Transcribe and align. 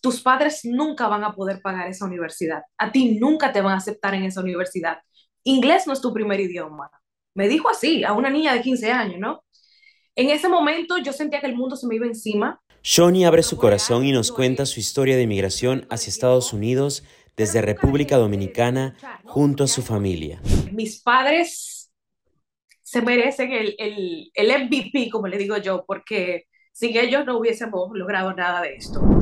tus 0.00 0.22
padres 0.22 0.64
nunca 0.64 1.08
van 1.08 1.24
a 1.24 1.34
poder 1.34 1.60
pagar 1.60 1.88
esa 1.88 2.06
universidad. 2.06 2.62
A 2.78 2.90
ti 2.90 3.18
nunca 3.18 3.52
te 3.52 3.60
van 3.60 3.74
a 3.74 3.78
aceptar 3.78 4.14
en 4.14 4.24
esa 4.24 4.40
universidad. 4.40 4.98
Inglés 5.44 5.86
no 5.86 5.92
es 5.92 6.00
tu 6.00 6.12
primer 6.12 6.40
idioma. 6.40 6.90
Me 7.34 7.48
dijo 7.48 7.68
así, 7.68 8.04
a 8.04 8.12
una 8.12 8.30
niña 8.30 8.52
de 8.54 8.62
15 8.62 8.90
años, 8.90 9.18
¿no? 9.18 9.44
En 10.16 10.30
ese 10.30 10.48
momento 10.48 10.98
yo 10.98 11.12
sentía 11.12 11.40
que 11.40 11.46
el 11.46 11.56
mundo 11.56 11.76
se 11.76 11.86
me 11.86 11.94
iba 11.94 12.06
encima. 12.06 12.60
Shoni 12.82 13.24
abre 13.24 13.42
su 13.42 13.56
corazón 13.56 14.04
y 14.04 14.12
nos 14.12 14.32
cuenta 14.32 14.66
su 14.66 14.80
historia 14.80 15.16
de 15.16 15.26
migración 15.26 15.86
hacia 15.90 16.10
Estados 16.10 16.52
Unidos 16.52 17.04
desde 17.36 17.62
República 17.62 18.16
Dominicana 18.16 18.96
junto 19.24 19.64
a 19.64 19.66
su 19.66 19.82
familia. 19.82 20.40
Mis 20.72 21.00
padres 21.00 21.90
se 22.82 23.02
merecen 23.02 23.52
el, 23.52 23.74
el, 23.78 24.30
el 24.34 24.64
MVP, 24.64 25.10
como 25.10 25.28
le 25.28 25.38
digo 25.38 25.56
yo, 25.58 25.84
porque 25.86 26.46
sin 26.72 26.96
ellos 26.96 27.24
no 27.24 27.38
hubiésemos 27.38 27.90
logrado 27.92 28.34
nada 28.34 28.62
de 28.62 28.74
esto. 28.74 29.19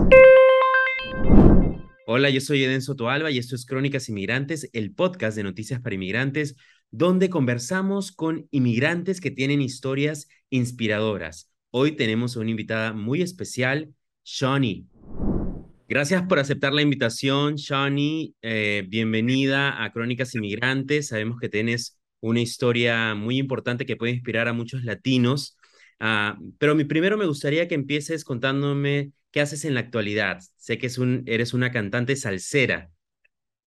Hola, 2.10 2.30
yo 2.30 2.40
soy 2.40 2.64
Eden 2.64 2.80
Sotoalba 2.80 3.30
y 3.30 3.36
esto 3.36 3.54
es 3.54 3.66
Crónicas 3.66 4.08
Inmigrantes, 4.08 4.70
el 4.72 4.94
podcast 4.94 5.36
de 5.36 5.42
noticias 5.42 5.82
para 5.82 5.94
inmigrantes, 5.94 6.56
donde 6.90 7.28
conversamos 7.28 8.12
con 8.12 8.48
inmigrantes 8.50 9.20
que 9.20 9.30
tienen 9.30 9.60
historias 9.60 10.26
inspiradoras. 10.48 11.52
Hoy 11.70 11.96
tenemos 11.96 12.34
a 12.34 12.40
una 12.40 12.48
invitada 12.48 12.94
muy 12.94 13.20
especial, 13.20 13.92
Shawnee. 14.24 14.86
Gracias 15.86 16.22
por 16.22 16.38
aceptar 16.38 16.72
la 16.72 16.80
invitación, 16.80 17.56
Shawnee. 17.56 18.34
Eh, 18.40 18.86
bienvenida 18.88 19.84
a 19.84 19.92
Crónicas 19.92 20.34
Inmigrantes. 20.34 21.08
Sabemos 21.08 21.38
que 21.38 21.50
tienes 21.50 21.98
una 22.20 22.40
historia 22.40 23.14
muy 23.16 23.36
importante 23.36 23.84
que 23.84 23.96
puede 23.96 24.12
inspirar 24.12 24.48
a 24.48 24.54
muchos 24.54 24.82
latinos. 24.82 25.58
Ah, 26.00 26.38
pero 26.56 26.74
mi, 26.74 26.84
primero 26.84 27.18
me 27.18 27.26
gustaría 27.26 27.68
que 27.68 27.74
empieces 27.74 28.24
contándome 28.24 29.12
¿Qué 29.38 29.42
haces 29.42 29.64
en 29.64 29.74
la 29.74 29.80
actualidad? 29.80 30.40
Sé 30.56 30.78
que 30.78 30.90
eres 31.26 31.54
una 31.54 31.70
cantante 31.70 32.16
salsera. 32.16 32.90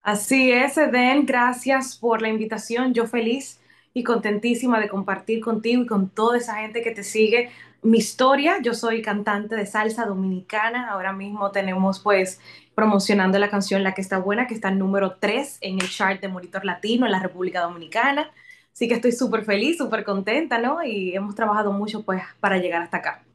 Así 0.01 0.49
es, 0.49 0.77
Eden. 0.77 1.25
Gracias 1.25 1.97
por 1.97 2.21
la 2.21 2.29
invitación. 2.29 2.93
Yo 2.93 3.05
feliz 3.05 3.59
y 3.93 4.05
contentísima 4.05 4.79
de 4.79 4.87
compartir 4.87 5.41
contigo 5.41 5.83
y 5.83 5.85
con 5.85 6.09
toda 6.09 6.37
esa 6.37 6.55
gente 6.61 6.81
que 6.81 6.91
te 6.91 7.03
sigue 7.03 7.49
mi 7.81 7.97
historia. 7.97 8.61
Yo 8.61 8.73
soy 8.73 9.01
cantante 9.01 9.57
de 9.57 9.65
salsa 9.65 10.05
dominicana. 10.05 10.89
Ahora 10.89 11.11
mismo 11.11 11.51
tenemos 11.51 11.99
pues 11.99 12.39
promocionando 12.73 13.37
la 13.37 13.49
canción 13.49 13.83
La 13.83 13.93
que 13.93 13.99
está 13.99 14.19
buena, 14.19 14.47
que 14.47 14.53
está 14.53 14.71
número 14.71 15.17
3 15.19 15.57
en 15.59 15.81
el 15.81 15.89
chart 15.89 16.21
de 16.21 16.29
Monitor 16.29 16.63
Latino 16.63 17.05
en 17.05 17.11
la 17.11 17.19
República 17.19 17.59
Dominicana. 17.59 18.31
Así 18.71 18.87
que 18.87 18.93
estoy 18.93 19.11
súper 19.11 19.43
feliz, 19.43 19.77
súper 19.79 20.05
contenta, 20.05 20.59
¿no? 20.59 20.81
Y 20.81 21.13
hemos 21.13 21.35
trabajado 21.35 21.73
mucho 21.73 22.05
pues 22.05 22.23
para 22.39 22.57
llegar 22.57 22.81
hasta 22.83 22.97
acá. 22.99 23.26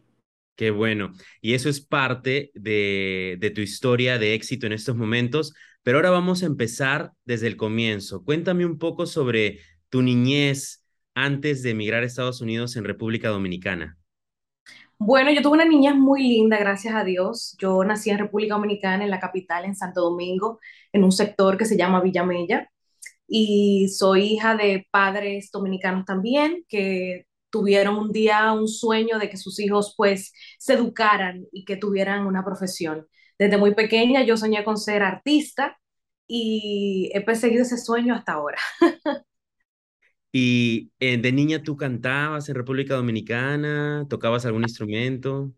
Qué 0.57 0.71
bueno. 0.71 1.13
Y 1.41 1.55
eso 1.55 1.69
es 1.69 1.81
parte 1.81 2.51
de, 2.55 3.37
de, 3.41 3.51
tu 3.51 3.61
historia 3.63 4.19
de 4.19 4.35
éxito 4.35 4.67
en 4.67 4.73
estos 4.73 4.97
momentos. 4.97 5.55
Pero 5.83 5.99
ahora 5.99 6.11
vamos 6.11 6.43
a 6.43 6.47
empezar 6.47 7.13
desde 7.25 7.49
el 7.49 7.57
comienzo. 7.57 8.25
Cuéntame 8.25 8.67
un 8.67 8.79
poco 8.79 9.07
sobre 9.07 9.61
tu 9.89 10.03
niñez 10.03 10.85
antes 11.15 11.63
de 11.63 11.71
emigrar 11.71 12.03
a 12.03 12.07
Estados 12.07 12.41
Unidos 12.41 12.77
en 12.77 12.85
República 12.85 13.29
Dominicana. 13.29 13.99
Bueno, 14.99 15.33
yo 15.33 15.43
tuve 15.43 15.55
una 15.55 15.65
niñez 15.65 15.97
muy 15.97 16.23
linda, 16.23 16.57
gracias 16.59 16.95
a 16.95 17.03
Dios. 17.03 17.57
Yo 17.59 17.83
nací 17.83 18.11
en 18.11 18.19
República 18.19 18.55
Dominicana, 18.55 19.03
en 19.03 19.11
la 19.11 19.19
capital, 19.19 19.65
en 19.65 19.75
Santo 19.75 20.01
Domingo, 20.01 20.61
en 20.93 21.03
un 21.03 21.11
sector 21.11 21.57
que 21.57 21.65
se 21.65 21.77
llama 21.77 22.01
Villamella. 22.01 22.71
Y 23.27 23.89
soy 23.89 24.23
hija 24.35 24.55
de 24.57 24.87
padres 24.93 25.51
dominicanos 25.51 26.05
también, 26.05 26.65
que 26.69 27.27
tuvieron 27.53 27.97
un 27.97 28.11
día 28.11 28.51
un 28.53 28.67
sueño 28.67 29.19
de 29.19 29.29
que 29.29 29.37
sus 29.37 29.61
hijos 29.61 29.95
pues 29.97 30.33
se 30.59 30.73
educaran 30.73 31.45
y 31.53 31.65
que 31.65 31.77
tuvieran 31.77 32.27
una 32.27 32.45
profesión. 32.45 33.07
Desde 33.39 33.59
muy 33.59 33.75
pequeña 33.75 34.25
yo 34.25 34.37
soñé 34.37 34.65
con 34.65 34.79
ser 34.79 35.03
artista 35.03 35.79
y 36.27 37.11
he 37.13 37.21
perseguido 37.21 37.63
ese 37.63 37.77
sueño 37.77 38.15
hasta 38.15 38.33
ahora. 38.33 38.59
¿Y 40.33 40.91
eh, 40.99 41.19
de 41.19 41.31
niña 41.31 41.63
tú 41.63 41.77
cantabas 41.77 42.49
en 42.49 42.55
República 42.55 42.95
Dominicana? 42.95 44.07
¿Tocabas 44.09 44.47
algún 44.47 44.63
instrumento? 44.63 45.53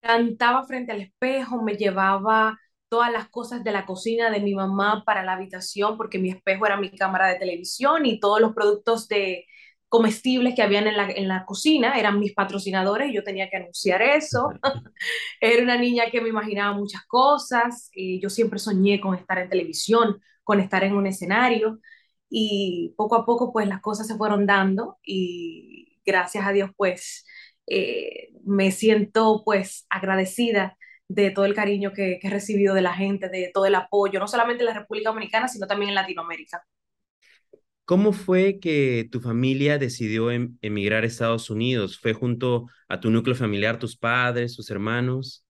Cantaba 0.00 0.64
frente 0.64 0.92
al 0.92 1.00
espejo, 1.00 1.60
me 1.60 1.74
llevaba 1.74 2.56
todas 2.88 3.10
las 3.10 3.28
cosas 3.30 3.64
de 3.64 3.72
la 3.72 3.84
cocina 3.84 4.30
de 4.30 4.38
mi 4.38 4.54
mamá 4.54 5.02
para 5.04 5.24
la 5.24 5.32
habitación, 5.32 5.96
porque 5.96 6.20
mi 6.20 6.30
espejo 6.30 6.66
era 6.66 6.76
mi 6.76 6.90
cámara 6.90 7.26
de 7.26 7.38
televisión 7.40 8.06
y 8.06 8.20
todos 8.20 8.40
los 8.40 8.54
productos 8.54 9.08
de, 9.08 9.46
comestibles 9.92 10.54
que 10.54 10.62
habían 10.62 10.86
en 10.86 10.96
la, 10.96 11.10
en 11.10 11.28
la 11.28 11.44
cocina, 11.44 11.98
eran 11.98 12.18
mis 12.18 12.32
patrocinadores 12.32 13.10
y 13.10 13.14
yo 13.14 13.22
tenía 13.24 13.50
que 13.50 13.58
anunciar 13.58 14.00
eso. 14.00 14.48
Era 15.40 15.62
una 15.62 15.76
niña 15.76 16.04
que 16.10 16.22
me 16.22 16.30
imaginaba 16.30 16.74
muchas 16.74 17.02
cosas, 17.06 17.90
y 17.94 18.18
yo 18.18 18.30
siempre 18.30 18.58
soñé 18.58 19.00
con 19.02 19.14
estar 19.14 19.38
en 19.38 19.50
televisión, 19.50 20.18
con 20.44 20.60
estar 20.60 20.82
en 20.84 20.94
un 20.96 21.06
escenario 21.06 21.78
y 22.30 22.94
poco 22.96 23.16
a 23.16 23.26
poco 23.26 23.52
pues 23.52 23.68
las 23.68 23.82
cosas 23.82 24.06
se 24.06 24.16
fueron 24.16 24.46
dando 24.46 24.98
y 25.04 26.00
gracias 26.06 26.46
a 26.46 26.52
Dios 26.52 26.70
pues 26.76 27.26
eh, 27.66 28.30
me 28.46 28.70
siento 28.70 29.42
pues 29.44 29.84
agradecida 29.90 30.78
de 31.08 31.30
todo 31.32 31.44
el 31.44 31.54
cariño 31.54 31.92
que, 31.92 32.18
que 32.18 32.28
he 32.28 32.30
recibido 32.30 32.74
de 32.74 32.80
la 32.82 32.94
gente, 32.94 33.28
de 33.28 33.50
todo 33.52 33.66
el 33.66 33.74
apoyo, 33.74 34.18
no 34.20 34.26
solamente 34.28 34.62
en 34.62 34.68
la 34.70 34.78
República 34.80 35.10
Dominicana, 35.10 35.48
sino 35.48 35.66
también 35.66 35.90
en 35.90 35.96
Latinoamérica. 35.96 36.64
¿Cómo 37.84 38.12
fue 38.12 38.60
que 38.60 39.08
tu 39.10 39.20
familia 39.20 39.78
decidió 39.78 40.30
em, 40.30 40.56
emigrar 40.62 41.02
a 41.04 41.06
Estados 41.06 41.50
Unidos? 41.50 41.98
¿Fue 41.98 42.12
junto 42.14 42.66
a 42.88 43.00
tu 43.00 43.10
núcleo 43.10 43.34
familiar, 43.36 43.78
tus 43.78 43.96
padres, 43.96 44.56
tus 44.56 44.70
hermanos? 44.70 45.44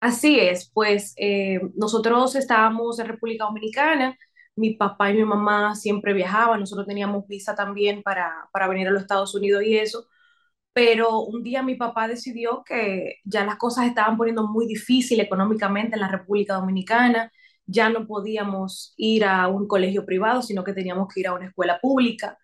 Así 0.00 0.40
es, 0.40 0.70
pues 0.72 1.12
eh, 1.18 1.60
nosotros 1.74 2.34
estábamos 2.34 2.98
en 2.98 3.06
República 3.08 3.44
Dominicana, 3.44 4.16
mi 4.56 4.74
papá 4.74 5.10
y 5.10 5.14
mi 5.14 5.24
mamá 5.24 5.74
siempre 5.74 6.14
viajaban, 6.14 6.60
nosotros 6.60 6.86
teníamos 6.86 7.26
visa 7.26 7.54
también 7.54 8.02
para, 8.02 8.32
para 8.52 8.66
venir 8.68 8.88
a 8.88 8.90
los 8.92 9.02
Estados 9.02 9.34
Unidos 9.34 9.62
y 9.62 9.76
eso, 9.76 10.06
pero 10.72 11.20
un 11.20 11.42
día 11.42 11.62
mi 11.62 11.76
papá 11.76 12.08
decidió 12.08 12.64
que 12.66 13.16
ya 13.24 13.44
las 13.46 13.56
cosas 13.58 13.86
estaban 13.88 14.16
poniendo 14.18 14.46
muy 14.48 14.66
difícil 14.66 15.20
económicamente 15.20 15.96
en 15.96 16.00
la 16.02 16.08
República 16.08 16.54
Dominicana, 16.56 17.32
ya 17.70 17.88
no 17.90 18.06
podíamos 18.06 18.94
ir 18.96 19.24
a 19.24 19.48
un 19.48 19.68
colegio 19.68 20.04
privado, 20.06 20.42
sino 20.42 20.64
que 20.64 20.72
teníamos 20.74 21.08
que 21.12 21.20
ir 21.20 21.28
a 21.28 21.34
una 21.34 21.46
escuela 21.48 21.78
pública. 21.80 22.38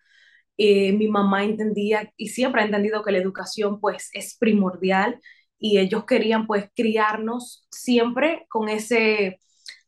Eh, 0.57 0.93
mi 0.93 1.07
mamá 1.07 1.43
entendía 1.45 2.11
y 2.17 2.29
siempre 2.29 2.61
ha 2.61 2.65
entendido 2.65 3.03
que 3.03 3.11
la 3.11 3.19
educación 3.19 3.79
pues 3.79 4.09
es 4.13 4.37
primordial 4.39 5.19
y 5.59 5.79
ellos 5.79 6.05
querían 6.05 6.47
pues 6.47 6.69
criarnos 6.75 7.67
siempre 7.71 8.45
con 8.49 8.69
ese 8.69 9.39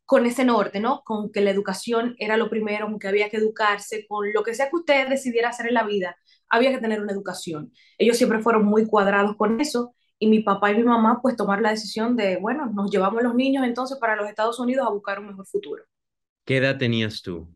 con 0.05 0.25
ese 0.25 0.43
norte, 0.43 0.79
¿no? 0.79 1.03
Con 1.05 1.31
que 1.31 1.41
la 1.41 1.51
educación 1.51 2.15
era 2.17 2.35
lo 2.37 2.49
primero, 2.49 2.87
con 2.87 2.97
que 2.99 3.07
había 3.07 3.29
que 3.29 3.37
educarse, 3.37 4.07
con 4.07 4.33
lo 4.33 4.43
que 4.43 4.55
sea 4.55 4.69
que 4.69 4.77
usted 4.77 5.07
decidiera 5.07 5.49
hacer 5.49 5.67
en 5.67 5.75
la 5.75 5.83
vida, 5.83 6.17
había 6.49 6.71
que 6.71 6.79
tener 6.79 6.99
una 7.01 7.13
educación. 7.13 7.71
Ellos 7.99 8.17
siempre 8.17 8.39
fueron 8.39 8.65
muy 8.65 8.87
cuadrados 8.87 9.35
con 9.37 9.61
eso 9.61 9.95
y 10.19 10.27
mi 10.27 10.41
papá 10.41 10.71
y 10.71 10.77
mi 10.77 10.83
mamá 10.83 11.19
pues 11.21 11.35
tomar 11.35 11.61
la 11.61 11.71
decisión 11.71 12.15
de, 12.15 12.37
bueno, 12.37 12.67
nos 12.67 12.91
llevamos 12.91 13.23
los 13.23 13.35
niños 13.35 13.65
entonces 13.65 13.97
para 13.99 14.15
los 14.15 14.27
Estados 14.29 14.59
Unidos 14.59 14.85
a 14.87 14.91
buscar 14.91 15.19
un 15.19 15.27
mejor 15.27 15.47
futuro. 15.47 15.83
¿Qué 16.45 16.57
edad 16.57 16.77
tenías 16.77 17.21
tú? 17.21 17.47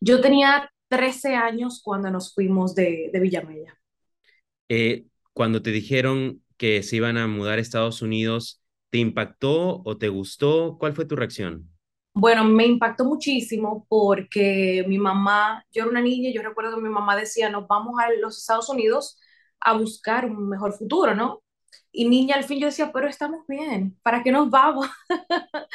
Yo 0.00 0.20
tenía 0.20 0.70
13 0.88 1.34
años 1.36 1.80
cuando 1.82 2.10
nos 2.10 2.34
fuimos 2.34 2.74
de, 2.74 3.10
de 3.12 3.20
Villamella. 3.20 3.78
Eh, 4.68 5.06
cuando 5.32 5.62
te 5.62 5.70
dijeron 5.70 6.42
que 6.56 6.82
se 6.82 6.96
iban 6.96 7.16
a 7.16 7.26
mudar 7.26 7.58
a 7.58 7.62
Estados 7.62 8.02
Unidos, 8.02 8.62
¿te 8.90 8.98
impactó 8.98 9.82
o 9.84 9.98
te 9.98 10.08
gustó? 10.08 10.76
¿Cuál 10.78 10.94
fue 10.94 11.04
tu 11.06 11.16
reacción? 11.16 11.70
Bueno, 12.12 12.44
me 12.44 12.66
impactó 12.66 13.04
muchísimo 13.04 13.86
porque 13.88 14.84
mi 14.88 14.98
mamá, 14.98 15.64
yo 15.72 15.82
era 15.82 15.90
una 15.90 16.00
niña 16.02 16.28
y 16.30 16.34
yo 16.34 16.42
recuerdo 16.42 16.76
que 16.76 16.82
mi 16.82 16.88
mamá 16.88 17.16
decía, 17.16 17.48
nos 17.50 17.66
vamos 17.68 17.94
a 18.00 18.10
los 18.20 18.38
Estados 18.38 18.68
Unidos 18.68 19.18
a 19.60 19.74
buscar 19.74 20.26
un 20.26 20.48
mejor 20.48 20.72
futuro, 20.72 21.14
¿no? 21.14 21.42
Y 21.92 22.08
niña, 22.08 22.36
al 22.36 22.44
fin 22.44 22.60
yo 22.60 22.66
decía, 22.66 22.92
pero 22.92 23.08
estamos 23.08 23.46
bien, 23.48 23.98
¿para 24.02 24.22
qué 24.22 24.32
nos 24.32 24.48
vamos? 24.50 24.88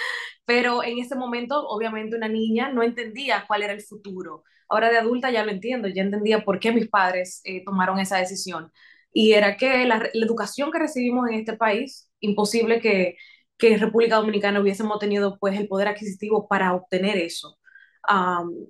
pero 0.45 0.83
en 0.83 1.00
ese 1.00 1.15
momento, 1.15 1.68
obviamente, 1.68 2.15
una 2.15 2.27
niña 2.27 2.71
no 2.71 2.83
entendía 2.83 3.45
cuál 3.47 3.63
era 3.63 3.74
el 3.74 3.81
futuro. 3.81 4.44
Ahora 4.69 4.89
de 4.89 4.97
adulta 4.97 5.31
ya 5.31 5.44
lo 5.45 5.51
entiendo, 5.51 5.88
ya 5.88 6.03
entendía 6.03 6.44
por 6.44 6.59
qué 6.59 6.71
mis 6.71 6.88
padres 6.89 7.42
eh, 7.44 7.63
tomaron 7.65 8.00
esa 8.00 8.18
decisión. 8.18 8.71
Y 9.12 9.33
era 9.33 9.57
que 9.57 9.86
la, 9.86 10.09
educación 10.13 10.71
que 10.71 10.80
recibimos 10.80 11.30
en 11.30 11.36
este 11.36 11.53
país, 11.57 12.09
imposible 12.19 12.81
que, 12.81 13.18
que 13.57 13.74
en 13.74 13.80
República 13.80 14.18
Dominicana 14.18 14.59
hubiésemos 14.62 15.00
tenido 15.00 15.38
pues 15.39 15.57
el 15.59 15.68
poder 15.68 15.88
adquisitivo 15.89 16.48
para 16.48 16.74
obtener 16.74 17.18
eso. 17.18 17.57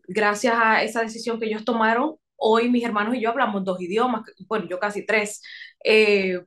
gracias 0.08 0.56
a 0.58 0.84
esa 0.84 1.02
decisión 1.02 1.40
que 1.40 1.48
ellos 1.48 1.66
tomaron, 1.66 2.16
hoy 2.38 2.70
mis 2.70 2.84
hermanos 2.84 3.16
y 3.16 3.22
yo 3.22 3.30
hablamos 3.30 3.64
dos 3.64 3.82
idiomas, 3.82 4.24
bueno, 4.48 4.68
yo 4.70 4.80
casi 4.80 5.06
tres. 5.06 5.42
Eh, 5.84 6.40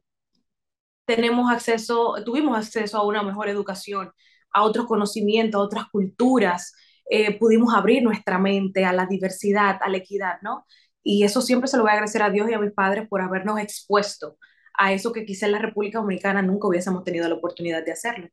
tenemos 1.08 1.50
acceso, 1.50 2.14
tuvimos 2.22 2.56
acceso 2.56 2.98
a 2.98 3.06
una 3.06 3.22
mejor 3.22 3.48
educación, 3.48 4.10
a 4.52 4.62
otros 4.62 4.86
conocimientos, 4.86 5.58
a 5.58 5.64
otras 5.64 5.86
culturas, 5.90 6.74
eh, 7.10 7.38
pudimos 7.38 7.74
abrir 7.74 8.02
nuestra 8.02 8.38
mente 8.38 8.84
a 8.84 8.92
la 8.92 9.06
diversidad, 9.06 9.78
a 9.80 9.88
la 9.88 9.96
equidad, 9.96 10.34
¿no? 10.42 10.66
Y 11.02 11.24
eso 11.24 11.40
siempre 11.40 11.66
se 11.66 11.78
lo 11.78 11.84
voy 11.84 11.90
a 11.90 11.94
agradecer 11.94 12.20
a 12.20 12.28
Dios 12.28 12.50
y 12.50 12.52
a 12.52 12.58
mis 12.58 12.72
padres 12.72 13.08
por 13.08 13.22
habernos 13.22 13.58
expuesto 13.58 14.36
a 14.74 14.92
eso 14.92 15.10
que 15.12 15.24
quizá 15.24 15.46
en 15.46 15.52
la 15.52 15.60
República 15.60 15.98
Dominicana 15.98 16.42
nunca 16.42 16.68
hubiésemos 16.68 17.02
tenido 17.04 17.26
la 17.26 17.36
oportunidad 17.36 17.82
de 17.82 17.92
hacerlo. 17.92 18.28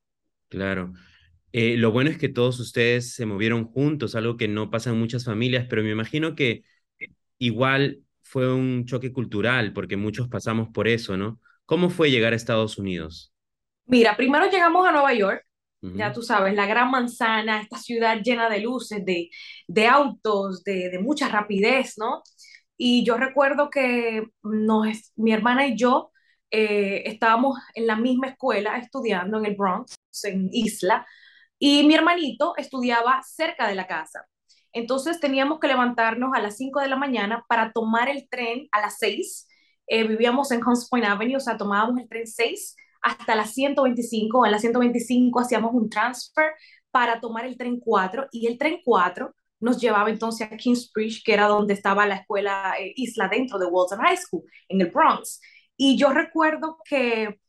Claro. 0.50 0.92
Eh, 1.54 1.77
lo 1.77 1.92
bueno 1.92 2.10
es 2.10 2.18
que 2.18 2.27
todos 2.27 2.60
ustedes 2.60 3.13
se 3.13 3.25
movieron 3.25 3.63
juntos, 3.63 4.16
algo 4.16 4.36
que 4.36 4.50
no 4.50 4.69
pasa 4.69 4.89
en 4.89 5.00
muchas 5.00 5.24
familias, 5.24 5.66
pero 5.69 5.81
me 5.81 5.92
imagino 5.92 6.36
que 6.36 6.63
igual 7.38 8.01
fue 8.22 8.54
un 8.54 8.86
choque 8.86 9.13
cultural, 9.13 9.72
porque 9.72 9.95
muchos 9.95 10.27
pasamos 10.27 10.68
por 10.74 10.89
eso, 10.89 11.16
¿no? 11.16 11.39
¿Cómo 11.65 11.89
fue 11.89 12.09
llegar 12.12 12.33
a 12.33 12.35
Estados 12.35 12.77
Unidos? 12.77 13.31
Mira, 13.85 14.15
primero 14.17 14.50
llegamos 14.50 14.88
a 14.88 14.91
Nueva 14.91 15.13
York, 15.13 15.45
ya 15.94 16.12
tú 16.12 16.21
sabes, 16.21 16.56
la 16.56 16.65
gran 16.65 16.89
manzana, 16.91 17.62
esta 17.62 17.77
ciudad 17.77 18.17
llena 18.23 18.50
de 18.50 18.59
luces, 18.59 19.06
de, 19.06 19.29
de 19.67 19.88
autos, 19.88 20.63
de, 20.63 20.89
de 20.89 21.00
mucha 21.00 21.29
rapidez, 21.29 21.94
¿no? 21.97 22.23
Y 22.77 23.06
yo 23.06 23.17
recuerdo 23.17 23.69
que 23.69 24.23
nos, 24.44 25.13
mi 25.15 25.31
hermana 25.33 25.67
y 25.67 25.77
yo 25.77 26.12
eh, 26.51 27.03
estábamos 27.06 27.57
en 27.75 27.88
la 27.88 27.95
misma 27.95 28.27
escuela 28.29 28.77
estudiando 28.77 29.38
en 29.39 29.45
el 29.45 29.56
Bronx, 29.56 29.95
en 30.23 30.50
Isla, 30.51 31.06
y 31.59 31.83
mi 31.88 31.95
hermanito 31.95 32.53
estudiaba 32.57 33.21
cerca 33.23 33.67
de 33.67 33.75
la 33.75 33.88
casa. 33.88 34.25
Entonces 34.73 35.19
teníamos 35.19 35.59
que 35.59 35.67
levantarnos 35.67 36.31
a 36.35 36.41
las 36.41 36.57
5 36.57 36.81
de 36.81 36.89
la 36.89 36.97
mañana 36.97 37.45
para 37.47 37.71
tomar 37.71 38.09
el 38.09 38.27
tren 38.29 38.67
a 38.71 38.81
las 38.81 38.97
6. 39.00 39.47
Eh, 39.88 40.08
vivíamos 40.08 40.52
en 40.52 40.62
Hunts 40.66 40.88
Point 40.90 41.06
Avenue, 41.06 41.38
o 41.38 41.40
sea, 41.40 41.58
tomábamos 41.58 42.00
el 42.00 42.08
tren 42.10 42.28
6 42.28 42.76
hasta 43.02 43.36
las 43.36 43.54
125. 43.54 44.46
En 44.46 44.52
la 44.52 44.60
125 44.60 45.40
hacíamos 45.40 45.74
un 45.74 45.90
transfer 45.90 46.54
para 46.92 47.20
tomar 47.20 47.46
el 47.46 47.58
tren 47.58 47.80
4 47.80 48.28
y 48.32 48.48
el 48.48 48.58
tren 48.58 48.80
4 48.84 49.34
nos 49.60 49.80
llevaba 49.80 50.10
entonces 50.10 50.52
a 50.52 50.58
Kingsbridge, 50.58 51.24
que 51.24 51.34
era 51.34 51.48
donde 51.48 51.74
estaba 51.74 52.06
la 52.06 52.16
escuela 52.16 52.76
eh, 52.80 52.94
Isla 52.96 53.28
dentro 53.28 53.58
de 53.58 53.66
Walton 53.66 54.00
High 54.00 54.18
School, 54.18 54.44
en 54.70 54.82
el 54.82 54.92
Bronx. 54.92 55.42
Y 55.78 55.98
yo 55.98 56.12
recuerdo 56.12 56.78
que 56.86 57.40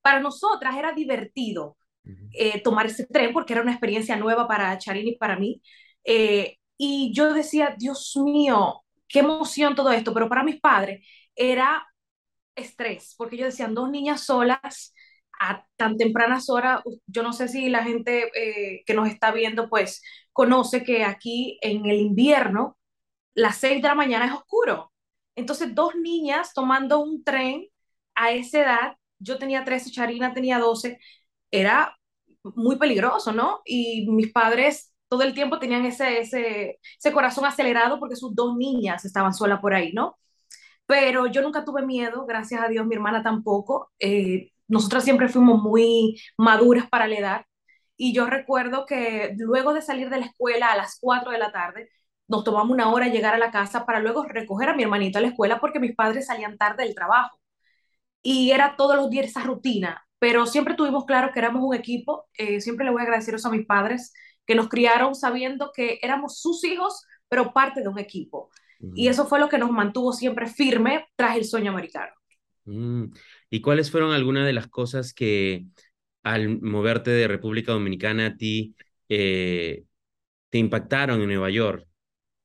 para 0.00 0.20
nosotras 0.20 0.76
era 0.76 0.92
divertido 0.92 1.76
eh, 2.32 2.60
tomar 2.62 2.86
ese 2.86 3.06
tren 3.06 3.32
porque 3.32 3.52
era 3.52 3.62
una 3.62 3.72
experiencia 3.72 4.16
nueva 4.16 4.46
para 4.46 4.78
Charini 4.78 5.10
y 5.10 5.16
para 5.16 5.36
mí. 5.36 5.60
Eh, 6.04 6.56
y 6.78 7.12
yo 7.12 7.32
decía, 7.32 7.74
Dios 7.76 8.16
mío, 8.16 8.84
qué 9.08 9.20
emoción 9.20 9.74
todo 9.74 9.90
esto, 9.92 10.14
pero 10.14 10.28
para 10.28 10.44
mis 10.44 10.60
padres 10.60 11.04
era 11.36 11.86
estrés, 12.56 13.14
porque 13.18 13.36
yo 13.36 13.46
decían, 13.46 13.74
dos 13.74 13.90
niñas 13.90 14.22
solas 14.22 14.94
a 15.40 15.66
tan 15.76 15.96
tempranas 15.98 16.48
horas, 16.50 16.82
yo 17.06 17.22
no 17.22 17.32
sé 17.32 17.48
si 17.48 17.68
la 17.68 17.84
gente 17.84 18.30
eh, 18.34 18.82
que 18.86 18.94
nos 18.94 19.08
está 19.08 19.32
viendo 19.32 19.68
pues 19.68 20.02
conoce 20.32 20.84
que 20.84 21.04
aquí 21.04 21.58
en 21.62 21.86
el 21.86 21.98
invierno 22.00 22.78
las 23.34 23.56
seis 23.58 23.82
de 23.82 23.88
la 23.88 23.94
mañana 23.94 24.26
es 24.26 24.32
oscuro. 24.32 24.92
Entonces, 25.36 25.74
dos 25.74 25.94
niñas 25.96 26.52
tomando 26.54 27.00
un 27.00 27.22
tren 27.24 27.66
a 28.14 28.32
esa 28.32 28.60
edad, 28.62 28.96
yo 29.18 29.38
tenía 29.38 29.64
13, 29.64 29.90
Charina 29.90 30.32
tenía 30.34 30.58
12, 30.58 30.98
era 31.50 31.96
muy 32.56 32.76
peligroso, 32.78 33.32
¿no? 33.32 33.60
Y 33.64 34.06
mis 34.10 34.32
padres 34.32 34.92
todo 35.08 35.22
el 35.22 35.34
tiempo 35.34 35.58
tenían 35.58 35.84
ese, 35.86 36.20
ese, 36.20 36.80
ese 36.98 37.12
corazón 37.12 37.44
acelerado 37.44 37.98
porque 38.00 38.16
sus 38.16 38.34
dos 38.34 38.56
niñas 38.56 39.04
estaban 39.04 39.34
solas 39.34 39.60
por 39.60 39.74
ahí, 39.74 39.92
¿no? 39.92 40.16
Pero 40.86 41.26
yo 41.26 41.42
nunca 41.42 41.64
tuve 41.64 41.82
miedo, 41.84 42.26
gracias 42.26 42.62
a 42.62 42.68
Dios, 42.68 42.86
mi 42.86 42.94
hermana 42.94 43.22
tampoco. 43.22 43.92
Eh, 43.98 44.52
nosotras 44.68 45.04
siempre 45.04 45.28
fuimos 45.28 45.62
muy 45.62 46.20
maduras 46.38 46.88
para 46.88 47.06
la 47.08 47.16
edad. 47.18 47.46
Y 47.96 48.12
yo 48.14 48.26
recuerdo 48.26 48.86
que 48.86 49.34
luego 49.38 49.72
de 49.74 49.82
salir 49.82 50.10
de 50.10 50.18
la 50.20 50.26
escuela 50.26 50.72
a 50.72 50.76
las 50.76 50.98
4 51.00 51.32
de 51.32 51.38
la 51.38 51.52
tarde, 51.52 51.90
nos 52.28 52.44
tomamos 52.44 52.70
una 52.72 52.90
hora 52.92 53.08
llegar 53.08 53.34
a 53.34 53.38
la 53.38 53.50
casa 53.50 53.86
para 53.86 54.00
luego 54.00 54.24
recoger 54.24 54.68
a 54.70 54.74
mi 54.74 54.82
hermanito 54.82 55.18
a 55.18 55.22
la 55.22 55.28
escuela 55.28 55.60
porque 55.60 55.80
mis 55.80 55.94
padres 55.94 56.26
salían 56.26 56.58
tarde 56.58 56.84
del 56.84 56.94
trabajo. 56.94 57.38
Y 58.22 58.50
era 58.52 58.76
todos 58.76 58.96
los 58.96 59.10
días 59.10 59.26
esa 59.26 59.42
rutina. 59.42 60.06
Pero 60.18 60.46
siempre 60.46 60.74
tuvimos 60.74 61.04
claro 61.06 61.32
que 61.32 61.38
éramos 61.40 61.62
un 61.64 61.74
equipo. 61.74 62.26
Eh, 62.38 62.60
siempre 62.60 62.84
le 62.84 62.92
voy 62.92 63.00
a 63.02 63.04
agradecer 63.04 63.36
a 63.42 63.50
mis 63.50 63.66
padres 63.66 64.12
que 64.46 64.54
nos 64.54 64.68
criaron 64.68 65.14
sabiendo 65.14 65.72
que 65.74 65.98
éramos 66.02 66.40
sus 66.40 66.64
hijos, 66.64 67.04
pero 67.28 67.52
parte 67.52 67.82
de 67.82 67.88
un 67.88 67.98
equipo. 67.98 68.50
Y 68.94 69.08
eso 69.08 69.26
fue 69.26 69.40
lo 69.40 69.48
que 69.48 69.58
nos 69.58 69.70
mantuvo 69.70 70.12
siempre 70.12 70.46
firme 70.46 71.06
tras 71.16 71.36
el 71.36 71.44
sueño 71.44 71.70
americano. 71.70 72.12
Mm, 72.64 73.06
¿Y 73.50 73.60
cuáles 73.60 73.90
fueron 73.90 74.12
algunas 74.12 74.46
de 74.46 74.52
las 74.52 74.68
cosas 74.68 75.12
que 75.14 75.66
al 76.22 76.60
moverte 76.60 77.10
de 77.10 77.28
República 77.28 77.72
Dominicana 77.72 78.26
a 78.26 78.36
ti 78.36 78.74
eh, 79.08 79.84
te 80.50 80.58
impactaron 80.58 81.20
en 81.20 81.28
Nueva 81.28 81.50
York? 81.50 81.86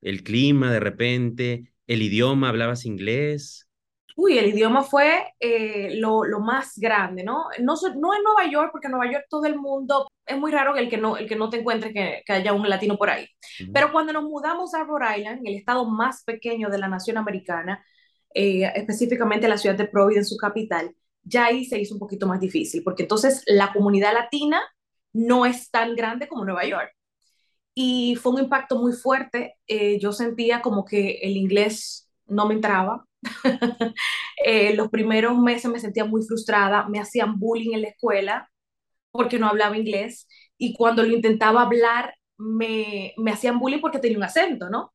¿El 0.02 0.24
clima 0.24 0.72
de 0.72 0.80
repente? 0.80 1.74
¿El 1.88 2.02
idioma? 2.02 2.50
¿Hablabas 2.50 2.86
inglés? 2.86 3.68
Uy, 4.16 4.38
el 4.38 4.50
idioma 4.50 4.84
fue 4.84 5.34
eh, 5.40 5.96
lo, 5.96 6.24
lo, 6.24 6.40
más 6.40 6.78
grande, 6.78 7.24
¿no? 7.24 7.46
No, 7.60 7.76
no 7.96 8.14
en 8.16 8.24
Nueva 8.24 8.50
York, 8.52 8.70
porque 8.72 8.88
en 8.88 8.92
Nueva 8.92 9.12
York 9.12 9.26
todo 9.30 9.46
el 9.46 9.58
mundo, 9.58 10.08
es 10.26 10.38
muy 10.38 10.52
raro 10.52 10.76
el 10.76 10.90
que 10.90 10.98
no, 10.98 11.18
el 11.18 11.28
que 11.28 11.36
no 11.36 11.50
te 11.50 11.60
encuentre 11.60 11.94
que, 11.94 12.24
que 12.26 12.34
haya 12.34 12.54
un 12.54 12.68
latino 12.70 12.98
por 12.98 13.10
ahí. 13.10 13.28
Pero 13.74 13.92
cuando 13.92 14.14
nos 14.14 14.24
mudamos 14.24 14.74
a 14.74 14.84
Rhode 14.84 15.20
Island, 15.20 15.42
el 15.46 15.56
estado 15.56 15.90
más 15.90 16.24
pequeño 16.24 16.70
de 16.70 16.78
la 16.78 16.88
nación 16.88 17.18
americana, 17.18 17.84
eh, 18.34 18.72
específicamente 18.76 19.48
la 19.48 19.58
ciudad 19.58 19.76
de 19.76 19.88
Providence, 19.88 20.30
su 20.30 20.38
capital, 20.38 20.96
ya 21.24 21.46
ahí 21.46 21.66
se 21.66 21.80
hizo 21.80 21.94
un 21.94 22.00
poquito 22.00 22.28
más 22.28 22.40
difícil, 22.40 22.84
porque 22.84 23.04
entonces 23.04 23.44
la 23.46 23.74
comunidad 23.74 24.14
latina 24.14 24.62
no 25.14 25.46
es 25.46 25.70
tan 25.70 25.96
grande 25.96 26.28
como 26.28 26.46
Nueva 26.46 26.66
York. 26.66 26.92
Y 27.74 28.16
fue 28.16 28.34
un 28.34 28.40
impacto 28.40 28.78
muy 28.78 28.94
fuerte. 28.94 29.56
Eh, 29.68 30.00
yo 30.00 30.12
sentía 30.12 30.62
como 30.62 30.86
que 30.86 31.20
el 31.22 31.38
inglés 31.38 32.10
no 32.26 32.48
me 32.48 32.56
entraba. 32.56 33.06
eh, 34.46 34.76
los 34.76 34.90
primeros 34.90 35.38
meses 35.38 35.72
me 35.72 35.80
sentía 35.80 36.06
muy 36.06 36.24
frustrada, 36.24 36.88
me 36.90 37.00
hacían 37.00 37.40
bullying 37.40 37.74
en 37.74 37.82
la 37.84 37.90
escuela 37.90 38.50
porque 39.12 39.40
no 39.40 39.48
hablaba 39.50 39.78
inglés 39.78 40.28
y 40.58 40.76
cuando 40.76 41.04
lo 41.04 41.14
intentaba 41.14 41.64
hablar 41.64 42.16
me, 42.38 43.14
me 43.18 43.32
hacían 43.32 43.60
bullying 43.60 43.82
porque 43.82 44.00
tenía 44.00 44.18
un 44.18 44.24
acento, 44.26 44.70
¿no? 44.70 44.94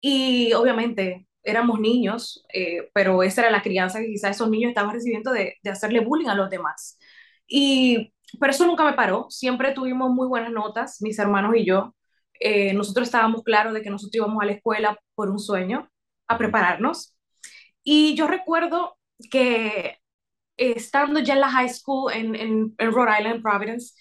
Y 0.00 0.52
obviamente 0.54 1.26
éramos 1.42 1.80
niños, 1.80 2.44
eh, 2.52 2.90
pero 2.94 3.22
esa 3.22 3.42
era 3.42 3.50
la 3.50 3.62
crianza 3.62 4.00
que 4.00 4.06
quizás 4.08 4.36
esos 4.36 4.50
niños 4.50 4.70
estaban 4.70 4.94
recibiendo 4.94 5.32
de, 5.32 5.56
de 5.62 5.70
hacerle 5.70 6.00
bullying 6.00 6.28
a 6.28 6.34
los 6.34 6.50
demás. 6.50 6.98
Y, 7.46 8.12
pero 8.40 8.52
eso 8.52 8.66
nunca 8.66 8.84
me 8.84 8.94
paró, 8.94 9.26
siempre 9.30 9.72
tuvimos 9.72 10.10
muy 10.10 10.28
buenas 10.28 10.52
notas, 10.52 10.98
mis 11.02 11.18
hermanos 11.18 11.54
y 11.56 11.64
yo. 11.66 11.94
Eh, 12.40 12.72
nosotros 12.74 13.08
estábamos 13.08 13.42
claros 13.42 13.74
de 13.74 13.82
que 13.82 13.90
nosotros 13.90 14.14
íbamos 14.16 14.42
a 14.42 14.46
la 14.46 14.52
escuela 14.52 14.98
por 15.14 15.30
un 15.30 15.38
sueño, 15.38 15.90
a 16.28 16.38
prepararnos. 16.38 17.14
Y 17.92 18.14
yo 18.14 18.28
recuerdo 18.28 18.96
que 19.32 19.96
estando 20.56 21.20
ya 21.20 21.34
en 21.34 21.40
la 21.40 21.50
high 21.50 21.68
school 21.70 22.12
en, 22.12 22.36
en, 22.36 22.74
en 22.78 22.92
Rhode 22.92 23.18
Island, 23.18 23.36
en 23.36 23.42
Providence, 23.42 23.94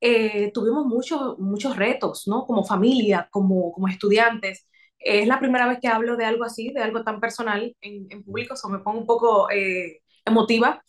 eh, 0.00 0.50
tuvimos 0.54 0.86
muchos, 0.86 1.38
muchos 1.38 1.76
retos, 1.76 2.26
¿no? 2.28 2.46
Como 2.46 2.64
familia, 2.64 3.28
como, 3.30 3.72
como 3.72 3.88
estudiantes. 3.88 4.66
Eh, 4.98 5.20
es 5.22 5.28
la 5.28 5.40
primera 5.40 5.68
vez 5.68 5.78
que 5.82 5.88
hablo 5.88 6.16
de 6.16 6.24
algo 6.24 6.44
así, 6.44 6.72
de 6.72 6.82
algo 6.82 7.04
tan 7.04 7.20
personal 7.20 7.76
en, 7.82 8.06
en 8.10 8.24
público, 8.24 8.54
o 8.54 8.56
sea, 8.56 8.70
me 8.70 8.78
pongo 8.80 9.00
un 9.00 9.06
poco 9.06 9.50
eh, 9.50 10.00
emotiva, 10.24 10.82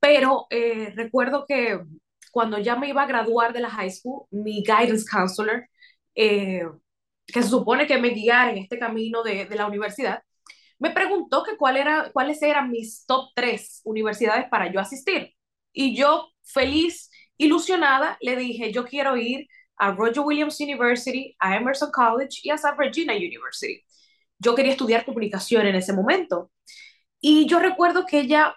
pero 0.00 0.46
eh, 0.50 0.92
recuerdo 0.96 1.44
que 1.48 1.80
cuando 2.32 2.58
ya 2.58 2.76
me 2.76 2.88
iba 2.88 3.02
a 3.02 3.06
graduar 3.06 3.52
de 3.52 3.60
la 3.60 3.70
high 3.70 3.90
school, 3.90 4.26
mi 4.30 4.62
guidance 4.62 5.04
counselor, 5.10 5.66
eh, 6.14 6.62
que 7.26 7.42
se 7.42 7.48
supone 7.48 7.86
que 7.86 7.98
me 7.98 8.10
guiara 8.10 8.50
en 8.52 8.58
este 8.58 8.78
camino 8.78 9.22
de, 9.22 9.46
de 9.46 9.56
la 9.56 9.66
universidad, 9.66 10.22
me 10.78 10.90
preguntó 10.90 11.42
que 11.42 11.56
cuál 11.56 11.76
era, 11.76 12.10
cuáles 12.12 12.42
eran 12.42 12.70
mis 12.70 13.04
top 13.06 13.30
tres 13.34 13.80
universidades 13.84 14.48
para 14.48 14.72
yo 14.72 14.80
asistir. 14.80 15.32
Y 15.72 15.96
yo, 15.96 16.28
feliz, 16.44 17.10
ilusionada, 17.36 18.16
le 18.20 18.36
dije, 18.36 18.72
yo 18.72 18.84
quiero 18.84 19.16
ir 19.16 19.46
a 19.76 19.92
Roger 19.92 20.20
Williams 20.20 20.60
University, 20.60 21.36
a 21.38 21.56
Emerson 21.56 21.90
College 21.92 22.40
y 22.42 22.50
a 22.50 22.58
San 22.58 22.76
Virginia 22.76 23.14
University. 23.14 23.82
Yo 24.38 24.54
quería 24.54 24.72
estudiar 24.72 25.04
comunicación 25.04 25.66
en 25.66 25.76
ese 25.76 25.92
momento. 25.92 26.50
Y 27.20 27.46
yo 27.46 27.58
recuerdo 27.60 28.06
que 28.06 28.20
ella, 28.20 28.56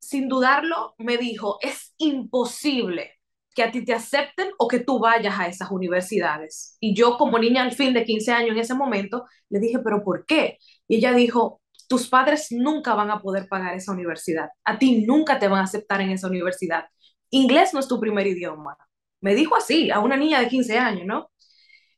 sin 0.00 0.28
dudarlo, 0.28 0.94
me 0.98 1.16
dijo, 1.18 1.58
es 1.62 1.94
imposible 1.98 3.12
que 3.54 3.62
a 3.62 3.70
ti 3.72 3.84
te 3.84 3.94
acepten 3.94 4.50
o 4.58 4.68
que 4.68 4.80
tú 4.80 4.98
vayas 5.00 5.38
a 5.38 5.48
esas 5.48 5.70
universidades. 5.70 6.76
Y 6.80 6.94
yo 6.94 7.16
como 7.18 7.38
niña 7.38 7.62
al 7.62 7.72
fin 7.72 7.92
de 7.94 8.04
15 8.04 8.32
años 8.32 8.52
en 8.52 8.58
ese 8.58 8.74
momento, 8.74 9.24
le 9.48 9.58
dije, 9.60 9.78
pero 9.80 10.02
¿por 10.04 10.24
qué? 10.26 10.58
Y 10.90 10.96
ella 10.96 11.12
dijo, 11.12 11.60
tus 11.88 12.08
padres 12.08 12.48
nunca 12.50 12.94
van 12.96 13.12
a 13.12 13.20
poder 13.22 13.46
pagar 13.48 13.76
esa 13.76 13.92
universidad. 13.92 14.48
A 14.64 14.76
ti 14.76 15.04
nunca 15.06 15.38
te 15.38 15.46
van 15.46 15.60
a 15.60 15.64
aceptar 15.64 16.00
en 16.00 16.10
esa 16.10 16.26
universidad. 16.26 16.86
Inglés 17.30 17.72
no 17.72 17.78
es 17.78 17.86
tu 17.86 18.00
primer 18.00 18.26
idioma. 18.26 18.76
Me 19.20 19.36
dijo 19.36 19.54
así, 19.54 19.92
a 19.92 20.00
una 20.00 20.16
niña 20.16 20.40
de 20.40 20.48
15 20.48 20.78
años, 20.78 21.06
¿no? 21.06 21.30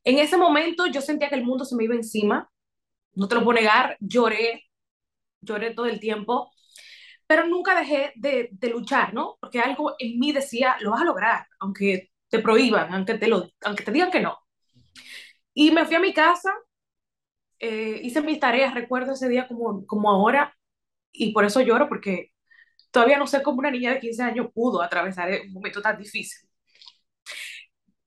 En 0.05 0.19
ese 0.19 0.37
momento 0.37 0.87
yo 0.89 1.01
sentía 1.01 1.31
que 1.31 1.37
el 1.37 1.45
mundo 1.45 1.65
se 1.65 1.75
me 1.75 1.85
iba 1.85 1.95
encima, 1.95 2.51
no 3.15 3.29
te 3.29 3.35
lo 3.37 3.45
puedo 3.45 3.59
negar, 3.59 3.97
lloré, 3.99 4.65
lloré 5.41 5.73
todo 5.73 5.87
el 5.87 5.99
tiempo, 5.99 6.53
pero 7.27 7.47
nunca 7.47 7.75
dejé 7.75 8.13
de, 8.17 8.51
luchar, 8.71 9.15
¿no? 9.15 9.39
Porque 9.41 9.61
algo 9.61 9.95
en 9.99 10.19
mí 10.19 10.33
decía, 10.33 10.77
lo 10.81 10.91
vas 10.91 11.01
a 11.01 11.07
lograr, 11.07 11.47
aunque 11.61 12.11
te 12.29 12.41
prohíban, 12.41 12.93
aunque 12.93 13.15
te 13.15 13.91
digan 13.91 14.11
que 14.11 14.21
no. 14.21 14.37
Y 15.55 15.71
me 15.71 15.87
fui 15.87 15.97
a 15.97 16.01
mi 16.01 16.13
casa, 16.13 16.53
eh, 17.63 18.01
hice 18.03 18.23
mis 18.23 18.41
tareas, 18.41 18.75
recuerdo 18.75 19.13
ese 19.15 19.29
día 19.29 19.49
como, 19.49 19.87
como 19.87 20.11
ahora, 20.11 20.57
y 21.13 21.33
por 21.33 21.45
eso 21.45 21.61
lloro, 21.63 21.89
porque 21.89 22.33
todavía 22.93 23.19
no 23.19 23.27
sé 23.29 23.43
cómo 23.43 23.61
una 23.61 23.71
niña 23.71 23.93
de 23.93 24.01
15 24.01 24.23
años 24.25 24.49
pudo 24.55 24.83
atravesar 24.83 25.31
un 25.47 25.53
momento 25.55 25.83
tan 25.83 25.99
difícil. 25.99 26.49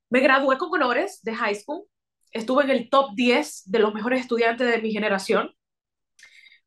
Me 0.09 0.19
gradué 0.21 0.57
con 0.57 0.73
honores 0.73 1.21
de 1.23 1.35
high 1.35 1.55
school, 1.55 1.85
estuve 2.31 2.63
en 2.63 2.71
el 2.71 2.89
top 2.89 3.11
10 3.15 3.63
de 3.71 3.79
los 3.79 3.93
mejores 3.93 4.21
estudiantes 4.21 4.67
de 4.69 4.81
mi 4.81 4.91
generación. 4.91 5.53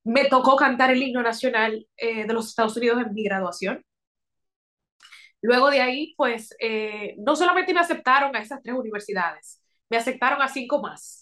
Me 0.04 0.24
tocó 0.28 0.56
cantar 0.56 0.90
el 0.90 1.02
himno 1.02 1.22
nacional 1.22 1.86
eh, 1.96 2.26
de 2.26 2.32
los 2.34 2.48
Estados 2.48 2.76
Unidos 2.76 3.00
en 3.02 3.14
mi 3.14 3.22
graduación. 3.24 3.84
Luego 5.40 5.70
de 5.70 5.80
ahí, 5.80 6.14
pues, 6.16 6.54
eh, 6.60 7.14
no 7.18 7.36
solamente 7.36 7.72
me 7.72 7.80
aceptaron 7.80 8.34
a 8.34 8.40
esas 8.40 8.62
tres 8.62 8.74
universidades, 8.76 9.62
me 9.88 9.96
aceptaron 9.96 10.42
a 10.42 10.48
cinco 10.48 10.80
más. 10.82 11.17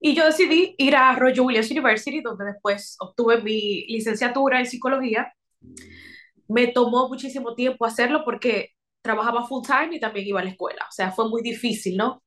Y 0.00 0.14
yo 0.14 0.24
decidí 0.24 0.74
ir 0.78 0.96
a 0.96 1.14
Roger 1.14 1.42
Williams 1.42 1.70
University, 1.70 2.22
donde 2.22 2.46
después 2.46 2.96
obtuve 3.00 3.42
mi 3.42 3.86
licenciatura 3.86 4.58
en 4.58 4.66
psicología. 4.66 5.32
Me 6.48 6.68
tomó 6.68 7.08
muchísimo 7.08 7.54
tiempo 7.54 7.84
hacerlo 7.84 8.22
porque 8.24 8.70
trabajaba 9.02 9.46
full 9.46 9.64
time 9.64 9.96
y 9.96 10.00
también 10.00 10.26
iba 10.26 10.40
a 10.40 10.44
la 10.44 10.50
escuela. 10.50 10.84
O 10.88 10.92
sea, 10.92 11.12
fue 11.12 11.28
muy 11.28 11.42
difícil, 11.42 11.96
¿no? 11.96 12.22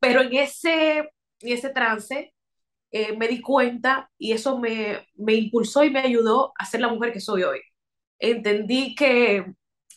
Pero 0.00 0.22
en 0.22 0.34
ese, 0.36 0.98
en 0.98 1.08
ese 1.40 1.70
trance 1.70 2.34
eh, 2.92 3.16
me 3.16 3.28
di 3.28 3.40
cuenta 3.40 4.10
y 4.18 4.32
eso 4.32 4.58
me, 4.58 5.06
me 5.14 5.34
impulsó 5.34 5.84
y 5.84 5.90
me 5.90 6.00
ayudó 6.00 6.52
a 6.58 6.66
ser 6.66 6.80
la 6.80 6.88
mujer 6.88 7.12
que 7.12 7.20
soy 7.20 7.42
hoy. 7.44 7.60
Entendí 8.18 8.94
que 8.94 9.46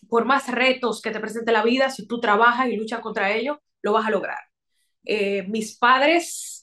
por 0.09 0.25
más 0.25 0.49
retos 0.49 1.01
que 1.01 1.11
te 1.11 1.19
presente 1.19 1.51
la 1.51 1.63
vida, 1.63 1.89
si 1.89 2.07
tú 2.07 2.19
trabajas 2.19 2.67
y 2.69 2.77
luchas 2.77 3.01
contra 3.01 3.31
ellos, 3.31 3.57
lo 3.81 3.93
vas 3.93 4.07
a 4.07 4.11
lograr. 4.11 4.39
Eh, 5.05 5.43
mis 5.47 5.77
padres 5.77 6.58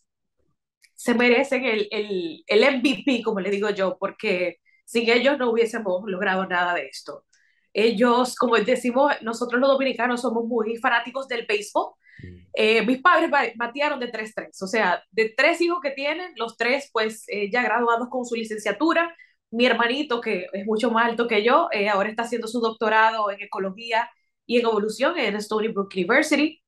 se 1.07 1.15
merecen 1.15 1.65
el, 1.65 1.87
el, 1.93 2.43
el 2.49 2.79
MVP, 2.79 3.23
como 3.23 3.39
le 3.39 3.49
digo 3.49 3.71
yo, 3.71 3.97
porque 3.97 4.57
sin 4.85 5.09
ellos 5.09 5.39
no 5.39 5.53
hubiésemos 5.53 6.03
logrado 6.07 6.47
nada 6.47 6.75
de 6.75 6.87
esto. 6.87 7.25
Ellos, 7.73 8.35
como 8.35 8.57
decimos, 8.57 9.13
nosotros 9.23 9.61
los 9.61 9.71
dominicanos 9.71 10.23
somos 10.23 10.45
muy 10.47 10.77
fanáticos 10.79 11.29
del 11.29 11.47
béisbol. 11.47 11.93
Mm. 12.21 12.37
Eh, 12.55 12.85
mis 12.85 13.01
padres 13.01 13.31
batearon 13.55 14.01
de 14.01 14.11
3-3, 14.11 14.61
o 14.63 14.67
sea, 14.67 15.01
de 15.13 15.33
tres 15.37 15.61
hijos 15.61 15.79
que 15.81 15.93
tienen, 15.93 16.33
los 16.35 16.57
tres 16.57 16.91
pues 16.93 17.23
eh, 17.29 17.51
ya 17.53 17.63
graduados 17.63 18.09
con 18.09 18.25
su 18.25 18.35
licenciatura, 18.35 19.15
mi 19.53 19.65
hermanito, 19.65 20.21
que 20.21 20.47
es 20.53 20.67
mucho 20.67 20.91
más 20.91 21.07
alto 21.07 21.29
que 21.29 21.45
yo, 21.45 21.69
eh, 21.71 21.89
ahora 21.89 22.09
está 22.09 22.25
haciendo 22.25 22.49
su 22.49 22.59
doctorado 22.59 23.31
en 23.31 23.41
ecología 23.43 24.11
y 24.45 24.59
en 24.59 24.67
evolución 24.67 25.17
en 25.19 25.37
Stony 25.37 25.69
Brook 25.69 25.93
University. 25.95 26.61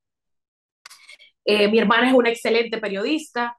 Eh, 1.44 1.66
mi 1.68 1.78
hermana 1.80 2.08
es 2.08 2.14
una 2.14 2.28
excelente 2.28 2.78
periodista, 2.78 3.56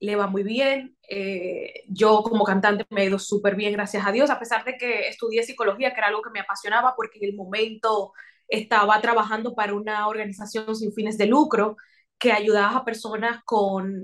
le 0.00 0.16
va 0.16 0.26
muy 0.26 0.42
bien. 0.42 0.96
Eh, 1.08 1.84
yo 1.88 2.22
como 2.22 2.44
cantante 2.44 2.84
me 2.90 3.02
he 3.02 3.06
ido 3.06 3.18
súper 3.18 3.56
bien, 3.56 3.72
gracias 3.72 4.06
a 4.06 4.12
Dios, 4.12 4.30
a 4.30 4.38
pesar 4.38 4.64
de 4.64 4.76
que 4.76 5.08
estudié 5.08 5.42
psicología, 5.42 5.92
que 5.92 6.00
era 6.00 6.08
algo 6.08 6.22
que 6.22 6.30
me 6.30 6.40
apasionaba 6.40 6.94
porque 6.96 7.18
en 7.20 7.30
el 7.30 7.36
momento 7.36 8.12
estaba 8.48 9.00
trabajando 9.00 9.54
para 9.54 9.74
una 9.74 10.06
organización 10.08 10.74
sin 10.76 10.92
fines 10.92 11.16
de 11.18 11.26
lucro 11.26 11.76
que 12.18 12.32
ayudaba 12.32 12.76
a 12.78 12.84
personas 12.84 13.42
con 13.44 14.02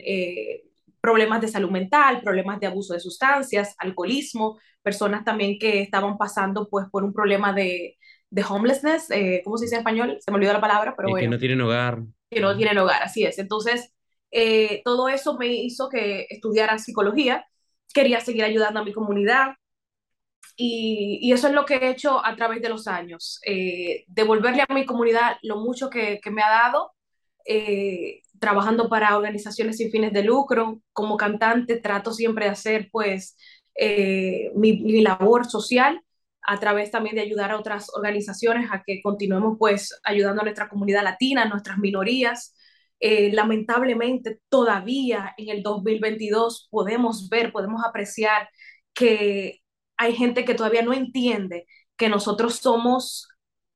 problemas 1.01 1.41
de 1.41 1.49
salud 1.49 1.71
mental, 1.71 2.21
problemas 2.23 2.61
de 2.61 2.67
abuso 2.67 2.95
de 2.95 3.01
sustancias, 3.01 3.75
alcoholismo, 3.79 4.59
personas 4.83 5.25
también 5.25 5.59
que 5.59 5.81
estaban 5.83 6.17
pasando 6.19 6.69
pues 6.69 6.87
por 6.91 7.05
un 7.05 7.13
problema 7.13 7.53
de, 7.53 7.99
de 8.31 8.45
homelessness, 8.49 9.11
eh, 9.11 9.43
¿cómo 9.45 9.57
se 9.57 9.65
dice 9.65 9.77
en 9.77 9.81
español? 9.81 10.19
Se 10.21 10.31
me 10.31 10.37
olvidó 10.37 10.53
la 10.53 10.61
palabra, 10.61 10.95
pero 10.97 11.11
bueno. 11.11 11.25
Que 11.25 11.31
no 11.31 11.39
tienen 11.39 11.61
hogar. 11.61 12.03
Que 12.31 12.41
no 12.41 12.57
tienen 12.57 12.79
hogar, 12.79 13.03
así 13.03 13.25
es. 13.25 13.39
Entonces, 13.39 13.93
eh, 14.31 14.83
todo 14.85 15.09
eso 15.09 15.37
me 15.39 15.49
hizo 15.49 15.89
que 15.89 16.27
estudiara 16.31 16.79
psicología, 16.79 17.45
quería 17.93 18.21
seguir 18.21 18.45
ayudando 18.45 18.81
a 18.81 18.85
mi 18.85 18.93
comunidad, 18.93 19.55
y, 20.57 21.33
eso 21.33 21.49
es 21.49 21.55
lo 21.55 21.65
que 21.65 21.77
he 21.77 21.91
hecho 21.91 22.25
a 22.25 22.37
través 22.37 22.61
de 22.61 22.69
los 22.69 22.87
años, 22.87 23.41
eh, 23.47 24.05
devolverle 24.09 24.65
a 24.69 24.75
mi 24.75 24.85
comunidad 24.85 25.37
lo 25.43 25.57
mucho 25.57 25.89
que, 25.91 26.21
me 26.31 26.43
ha 26.43 26.51
dado, 26.51 26.93
eh, 27.47 28.23
trabajando 28.39 28.89
para 28.89 29.17
organizaciones 29.17 29.79
sin 29.79 29.91
fines 29.91 30.13
de 30.13 30.23
lucro. 30.23 30.81
Como 30.93 31.17
cantante 31.17 31.77
trato 31.77 32.13
siempre 32.13 32.47
de 32.47 32.51
hacer 32.53 32.89
pues 32.93 33.37
mi, 34.55 35.03
labor 35.03 35.47
social 35.47 36.03
a 36.43 36.59
través 36.59 36.91
también 36.91 37.17
de 37.17 37.23
ayudar 37.23 37.53
a 37.53 37.59
otras 37.59 37.89
organizaciones 37.95 38.69
a 38.73 38.83
que 38.85 39.01
continuemos 39.03 39.57
pues 39.59 39.99
ayudando 40.05 40.43
a 40.43 40.45
nuestra 40.45 40.69
comunidad 40.69 41.05
latina, 41.05 41.43
a 41.43 41.49
nuestras 41.49 41.79
minorías. 41.79 42.55
Eh, 43.01 43.33
lamentablemente 43.33 44.41
todavía 44.51 45.35
en 45.39 45.49
el 45.49 45.63
2022 45.63 46.69
podemos 46.71 47.31
ver, 47.31 47.51
podemos 47.51 47.83
apreciar 47.85 48.49
que 48.93 49.63
hay 49.97 50.15
gente 50.15 50.45
que 50.45 50.55
todavía 50.55 50.83
no 50.83 50.93
entiende 50.93 51.67
que 51.97 52.09
nosotros 52.09 52.57
somos 52.57 53.29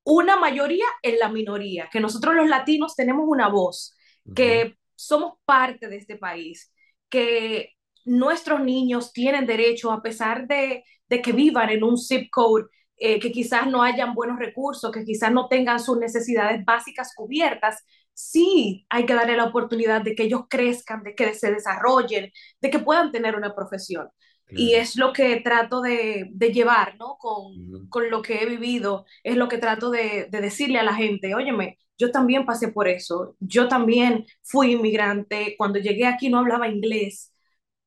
una 0.05 0.37
mayoría 0.37 0.85
en 1.03 1.19
la 1.19 1.29
minoría, 1.31 1.89
que 1.91 2.01
nosotros 2.01 2.35
los 2.35 2.49
latinos 2.49 2.95
tenemos 2.95 3.25
una 3.27 3.49
voz, 3.49 3.97
que 4.35 4.77
somos 4.95 5.35
parte 5.45 5.89
de 5.89 5.97
este 5.97 6.17
país, 6.17 6.73
que 7.09 7.71
nuestros 8.05 8.61
niños 8.61 9.13
tienen 9.13 9.47
derecho, 9.47 9.91
a 9.91 10.03
pesar 10.03 10.47
de, 10.47 10.85
que 11.09 11.33
vivan 11.33 11.71
en 11.71 11.85
un 11.85 11.97
zip 11.97 12.29
code, 12.31 12.67
eh, 12.97 13.19
que 13.19 13.33
quizás 13.33 13.67
no 13.67 13.83
hayan 13.83 14.15
buenos 14.15 14.39
recursos, 14.39 14.91
que 14.91 15.05
quizás 15.05 15.33
no 15.33 15.49
tengan 15.49 15.81
sus 15.81 15.99
necesidades 15.99 16.65
básicas 16.65 17.13
cubiertas, 17.15 17.85
sí 18.15 18.87
hay 18.89 19.07
que 19.07 19.15
darle 19.15 19.37
la 19.37 19.45
oportunidad 19.45 20.03
de 20.03 20.15
que 20.15 20.25
ellos 20.25 20.43
crezcan, 20.49 21.03
de 21.03 21.15
que 21.15 21.35
se 21.35 21.53
desarrollen, 21.53 22.33
de 22.61 22.71
que 22.71 22.79
puedan 22.79 23.13
tener 23.13 23.37
una 23.37 23.55
profesión. 23.55 24.09
Y 24.51 24.75
es 24.75 24.97
lo 24.97 25.13
que 25.13 25.41
trato 25.41 25.81
de, 25.81 26.31
llevar, 26.53 26.97
¿no? 26.99 27.17
Con, 27.19 27.89
con, 27.89 28.11
lo 28.11 28.23
que 28.23 28.43
he 28.43 28.47
vivido, 28.47 29.05
es 29.25 29.37
lo 29.37 29.49
que 29.49 29.59
trato 29.59 29.91
de, 29.91 30.29
de 30.31 30.41
decirle 30.41 30.79
a 30.79 30.85
la 30.85 30.95
gente, 30.95 31.35
óyeme, 31.35 31.79
yo 31.99 32.11
también 32.11 32.45
pasé 32.47 32.69
por 32.69 32.89
eso, 32.89 33.37
yo 33.41 33.69
también 33.69 34.27
fui 34.43 34.73
inmigrante, 34.73 35.55
cuando 35.57 35.79
llegué 35.79 36.07
aquí 36.07 36.29
no 36.29 36.39
hablaba 36.39 36.69
inglés, 36.69 37.33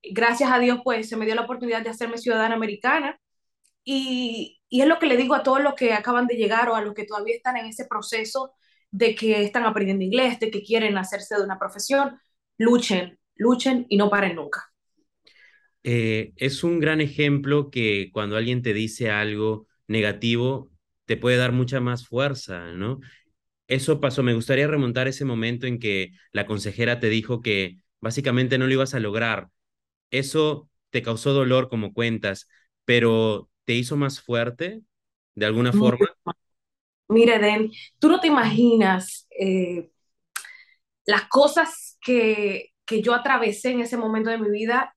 gracias 0.04 0.52
a 0.52 0.60
Dios 0.60 0.80
pues 0.84 1.10
se 1.10 1.18
me 1.18 1.26
dio 1.26 1.36
la 1.36 1.44
oportunidad 1.44 1.82
de 1.84 1.90
hacerme 1.90 2.18
ciudadana 2.18 2.56
americana 2.56 3.20
y, 3.84 4.62
y 4.70 4.82
es 4.82 4.88
lo 4.88 5.00
que 5.00 5.08
le 5.08 5.18
digo 5.18 5.36
a 5.36 5.44
todos 5.44 5.62
los 5.62 5.76
que 5.76 5.94
acaban 5.94 6.28
de 6.28 6.36
llegar 6.36 6.70
o 6.70 6.76
a 6.76 6.82
los 6.82 6.94
que 6.94 7.06
todavía 7.06 7.36
están 7.36 7.58
en 7.58 7.68
ese 7.68 7.86
proceso 7.86 8.54
de 8.91 9.15
que 9.15 9.44
están 9.44 9.65
aprendiendo 9.65 10.03
inglés, 10.03 10.39
de 10.39 10.51
que 10.51 10.63
quieren 10.63 10.98
hacerse 10.98 11.36
de 11.36 11.44
una 11.44 11.60
profesión, 11.60 12.20
luchen, 12.58 13.20
luchen 13.36 13.86
y 13.89 13.98
no 13.98 14.10
paren 14.10 14.36
nunca. 14.36 14.72
Eh, 15.84 16.34
es 16.38 16.63
un 16.63 16.79
gran 16.79 17.01
ejemplo 17.01 17.70
que 17.72 18.10
cuando 18.12 18.36
alguien 18.38 18.62
te 18.62 18.74
dice 18.74 19.10
algo 19.12 19.67
negativo, 19.88 20.70
te 21.06 21.15
puede 21.17 21.38
dar 21.38 21.51
mucha 21.53 21.79
más 21.79 22.08
fuerza, 22.08 22.74
¿no? 22.74 23.00
Eso 23.67 24.01
pasó, 24.01 24.24
me 24.24 24.34
gustaría 24.36 24.67
remontar 24.67 25.08
ese 25.08 25.25
momento 25.25 25.67
en 25.67 25.79
que 25.79 26.12
la 26.34 26.46
consejera 26.48 27.00
te 27.00 27.10
dijo 27.10 27.41
que 27.41 27.77
básicamente 28.01 28.58
no 28.58 28.67
lo 28.67 28.74
ibas 28.74 28.94
a 28.96 29.00
lograr. 29.01 29.50
Eso 30.12 30.70
te 30.91 31.01
causó 31.03 31.34
dolor, 31.34 31.70
como 31.70 31.94
cuentas, 31.94 32.50
pero 32.86 33.50
¿te 33.65 33.74
hizo 33.75 33.98
más 33.98 34.22
fuerte 34.22 34.82
de 35.36 35.46
alguna 35.46 35.74
forma? 35.74 36.08
Mire, 37.10 37.40
Den, 37.40 37.72
tú 38.00 38.10
no 38.10 38.20
te 38.20 38.28
imaginas 38.28 39.28
eh, 39.40 39.90
las 41.06 41.28
cosas 41.30 41.98
que, 42.02 42.72
que 42.86 43.02
yo 43.02 43.14
atravesé 43.14 43.72
en 43.72 43.82
ese 43.82 43.98
momento 43.98 44.30
de 44.30 44.38
mi 44.38 44.50
vida 44.50 44.96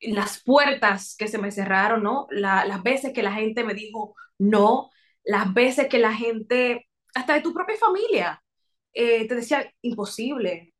las 0.00 0.42
puertas 0.44 1.16
que 1.18 1.28
se 1.28 1.38
me 1.38 1.50
cerraron, 1.52 2.02
¿no? 2.02 2.28
las 2.30 2.82
veces 2.82 3.12
que 3.12 3.22
la 3.22 3.32
gente 3.32 3.64
me 3.64 3.74
dijo 3.74 4.14
no, 4.38 4.90
las 5.24 5.52
veces 5.54 5.88
que 5.88 5.98
la 5.98 6.14
gente, 6.14 6.88
hasta 7.14 7.34
de 7.34 7.42
tu 7.42 7.54
propia 7.54 7.76
familia, 7.76 8.42
eh, 8.94 9.28
te 9.28 9.34
decía 9.36 9.72
imposible, 9.82 10.74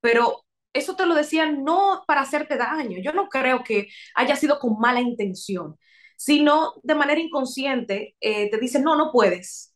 pero 0.00 0.44
eso 0.74 0.96
te 0.96 1.06
lo 1.06 1.14
decían 1.14 1.64
no 1.64 2.04
para 2.06 2.22
hacerte 2.22 2.56
daño. 2.56 2.98
Yo 3.02 3.12
no 3.12 3.28
creo 3.28 3.64
que 3.64 3.88
haya 4.14 4.36
sido 4.36 4.58
con 4.60 4.78
mala 4.80 5.00
intención, 5.00 5.78
sino 6.18 6.74
de 6.84 6.94
manera 6.96 7.20
inconsciente 7.20 8.16
eh, 8.20 8.50
te 8.50 8.58
dicen 8.58 8.84
no, 8.84 8.96
no 8.96 9.12
puedes. 9.12 9.75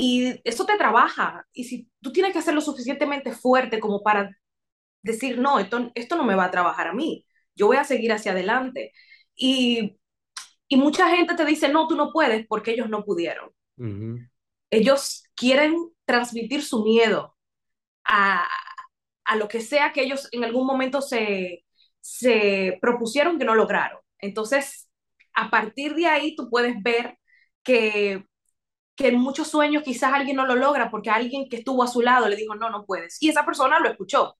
Y 0.00 0.40
eso 0.44 0.64
te 0.64 0.78
trabaja. 0.78 1.44
Y 1.52 1.64
si 1.64 1.90
tú 2.00 2.12
tienes 2.12 2.32
que 2.32 2.38
hacerlo 2.38 2.60
suficientemente 2.60 3.32
fuerte 3.32 3.80
como 3.80 4.02
para 4.02 4.30
decir, 5.02 5.38
no, 5.38 5.58
esto, 5.58 5.90
esto 5.94 6.16
no 6.16 6.24
me 6.24 6.36
va 6.36 6.44
a 6.44 6.50
trabajar 6.50 6.88
a 6.88 6.92
mí 6.92 7.26
yo 7.58 7.66
voy 7.66 7.76
a 7.76 7.84
seguir 7.84 8.12
hacia 8.12 8.32
adelante. 8.32 8.92
Y, 9.34 9.98
y 10.68 10.76
mucha 10.76 11.10
gente 11.10 11.34
te 11.34 11.44
dice, 11.44 11.68
no, 11.68 11.88
tú 11.88 11.96
no 11.96 12.12
puedes 12.12 12.46
porque 12.46 12.70
ellos 12.70 12.88
no 12.88 13.04
pudieron. 13.04 13.50
Ellos 14.70 15.24
quieren 15.34 15.76
transmitir 16.04 16.62
su 16.62 16.82
miedo 16.84 17.36
a, 18.04 18.46
a, 19.24 19.36
lo 19.36 19.46
que 19.48 19.60
sea 19.60 19.92
que 19.92 20.02
ellos 20.02 20.28
en 20.32 20.44
algún 20.44 20.66
momento 20.66 21.00
se, 21.00 21.64
se 22.00 22.78
propusieron 22.80 23.38
que 23.38 23.44
no 23.44 23.54
lograron. 23.54 24.00
Entonces, 24.18 24.88
a 25.34 25.50
partir 25.50 25.94
de 25.94 26.06
ahí 26.06 26.34
tú 26.34 26.48
puedes 26.50 26.74
ver 26.82 27.18
que, 27.62 28.24
que 28.98 29.08
en 29.08 29.20
muchos 29.20 29.48
sueños 29.48 29.84
quizás 29.84 30.12
alguien 30.12 30.36
no 30.36 30.44
lo 30.44 30.56
logra 30.56 30.90
porque 30.90 31.08
alguien 31.08 31.48
que 31.48 31.58
estuvo 31.58 31.84
a 31.84 31.86
su 31.86 32.02
lado 32.02 32.28
le 32.28 32.34
dijo, 32.34 32.56
no, 32.56 32.68
no 32.68 32.84
puedes. 32.84 33.22
Y 33.22 33.28
esa 33.28 33.46
persona 33.46 33.78
lo 33.78 33.88
escuchó. 33.88 34.36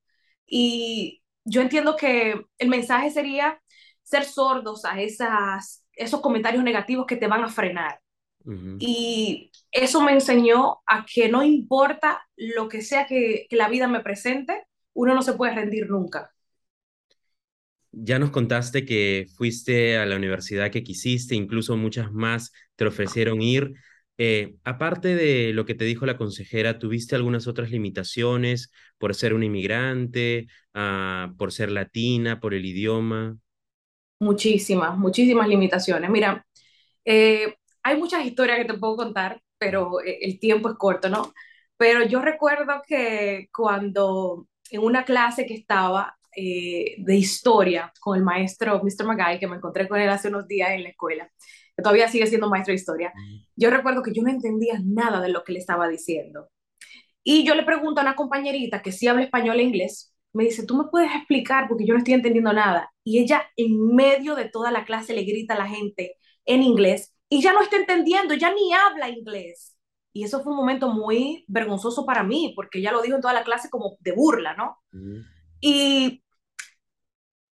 Y 0.46 1.22
yo 1.44 1.62
entiendo 1.62 1.94
que 1.94 2.42
el 2.58 2.68
mensaje 2.68 3.10
sería 3.10 3.60
ser 4.02 4.24
sordos 4.24 4.84
a 4.84 5.00
esas, 5.00 5.86
esos 5.92 6.20
comentarios 6.20 6.64
negativos 6.64 7.06
que 7.06 7.16
te 7.16 7.28
van 7.28 7.44
a 7.44 7.48
frenar. 7.48 8.00
Y 8.80 9.52
eso 9.70 10.00
me 10.00 10.12
enseñó 10.12 10.78
a 10.86 11.04
que 11.06 11.28
no 11.28 11.44
importa 11.44 12.26
lo 12.34 12.68
que 12.68 12.82
sea 12.82 13.06
que, 13.06 13.46
que 13.48 13.56
la 13.56 13.68
vida 13.68 13.86
me 13.86 14.00
presente, 14.00 14.64
uno 14.94 15.14
no 15.14 15.22
se 15.22 15.34
puede 15.34 15.54
rendir 15.54 15.88
nunca. 15.88 16.32
Ya 17.92 18.18
nos 18.18 18.30
contaste 18.30 18.84
que 18.84 19.26
fuiste 19.36 19.98
a 19.98 20.06
la 20.06 20.16
universidad 20.16 20.70
que 20.70 20.82
quisiste, 20.82 21.36
incluso 21.36 21.76
muchas 21.76 22.10
más 22.12 22.52
te 22.74 22.86
ofrecieron 22.86 23.40
ir. 23.40 23.74
Eh, 24.18 24.56
aparte 24.64 25.14
de 25.14 25.52
lo 25.52 25.64
que 25.64 25.74
te 25.74 25.84
dijo 25.84 26.04
la 26.04 26.16
consejera, 26.16 26.78
¿tuviste 26.78 27.14
algunas 27.14 27.46
otras 27.46 27.70
limitaciones 27.70 28.72
por 28.98 29.14
ser 29.14 29.32
un 29.32 29.44
inmigrante, 29.44 30.48
uh, 30.74 31.36
por 31.36 31.52
ser 31.52 31.70
latina, 31.70 32.40
por 32.40 32.52
el 32.52 32.66
idioma? 32.66 33.38
Muchísimas, 34.20 34.98
muchísimas 34.98 35.48
limitaciones. 35.48 36.10
Mira, 36.10 36.44
eh, 37.04 37.54
hay 37.84 37.96
muchas 37.96 38.26
historias 38.26 38.58
que 38.58 38.64
te 38.64 38.78
puedo 38.78 38.96
contar, 38.96 39.40
pero 39.58 40.00
eh, 40.00 40.18
el 40.22 40.40
tiempo 40.40 40.70
es 40.70 40.76
corto, 40.76 41.08
¿no? 41.08 41.32
Pero 41.76 42.04
yo 42.04 42.20
recuerdo 42.20 42.82
que 42.86 43.48
cuando 43.52 44.48
en 44.70 44.82
una 44.82 45.04
clase 45.04 45.46
que 45.46 45.54
estaba 45.54 46.17
eh, 46.34 46.96
de 46.98 47.16
historia 47.16 47.92
con 48.00 48.16
el 48.16 48.22
maestro 48.22 48.82
Mr. 48.82 49.06
Magai, 49.06 49.38
que 49.38 49.46
me 49.46 49.56
encontré 49.56 49.88
con 49.88 50.00
él 50.00 50.08
hace 50.08 50.28
unos 50.28 50.46
días 50.46 50.70
en 50.70 50.82
la 50.82 50.90
escuela, 50.90 51.30
que 51.76 51.82
todavía 51.82 52.08
sigue 52.08 52.26
siendo 52.26 52.48
maestro 52.48 52.72
de 52.72 52.76
historia, 52.76 53.12
yo 53.56 53.70
recuerdo 53.70 54.02
que 54.02 54.12
yo 54.12 54.22
no 54.22 54.30
entendía 54.30 54.80
nada 54.84 55.20
de 55.20 55.28
lo 55.28 55.44
que 55.44 55.52
le 55.52 55.58
estaba 55.58 55.88
diciendo. 55.88 56.48
Y 57.24 57.44
yo 57.44 57.54
le 57.54 57.64
pregunto 57.64 58.00
a 58.00 58.04
una 58.04 58.16
compañerita 58.16 58.82
que 58.82 58.92
sí 58.92 59.06
habla 59.06 59.22
español 59.22 59.60
e 59.60 59.64
inglés, 59.64 60.14
me 60.32 60.44
dice, 60.44 60.64
¿tú 60.66 60.76
me 60.76 60.84
puedes 60.90 61.14
explicar? 61.14 61.68
Porque 61.68 61.86
yo 61.86 61.94
no 61.94 61.98
estoy 61.98 62.14
entendiendo 62.14 62.52
nada. 62.52 62.92
Y 63.04 63.18
ella 63.18 63.42
en 63.56 63.94
medio 63.94 64.34
de 64.34 64.48
toda 64.48 64.70
la 64.70 64.84
clase 64.84 65.14
le 65.14 65.24
grita 65.24 65.54
a 65.54 65.58
la 65.58 65.66
gente 65.66 66.16
en 66.44 66.62
inglés 66.62 67.14
y 67.28 67.42
ya 67.42 67.52
no 67.52 67.60
está 67.60 67.76
entendiendo, 67.76 68.34
ya 68.34 68.52
ni 68.52 68.72
habla 68.72 69.08
inglés. 69.08 69.76
Y 70.12 70.24
eso 70.24 70.42
fue 70.42 70.52
un 70.52 70.58
momento 70.58 70.88
muy 70.88 71.44
vergonzoso 71.48 72.06
para 72.06 72.22
mí, 72.22 72.52
porque 72.56 72.78
ella 72.78 72.92
lo 72.92 73.02
dijo 73.02 73.16
en 73.16 73.20
toda 73.20 73.34
la 73.34 73.44
clase 73.44 73.68
como 73.70 73.96
de 74.00 74.12
burla, 74.12 74.54
¿no? 74.54 74.78
Y 75.60 76.22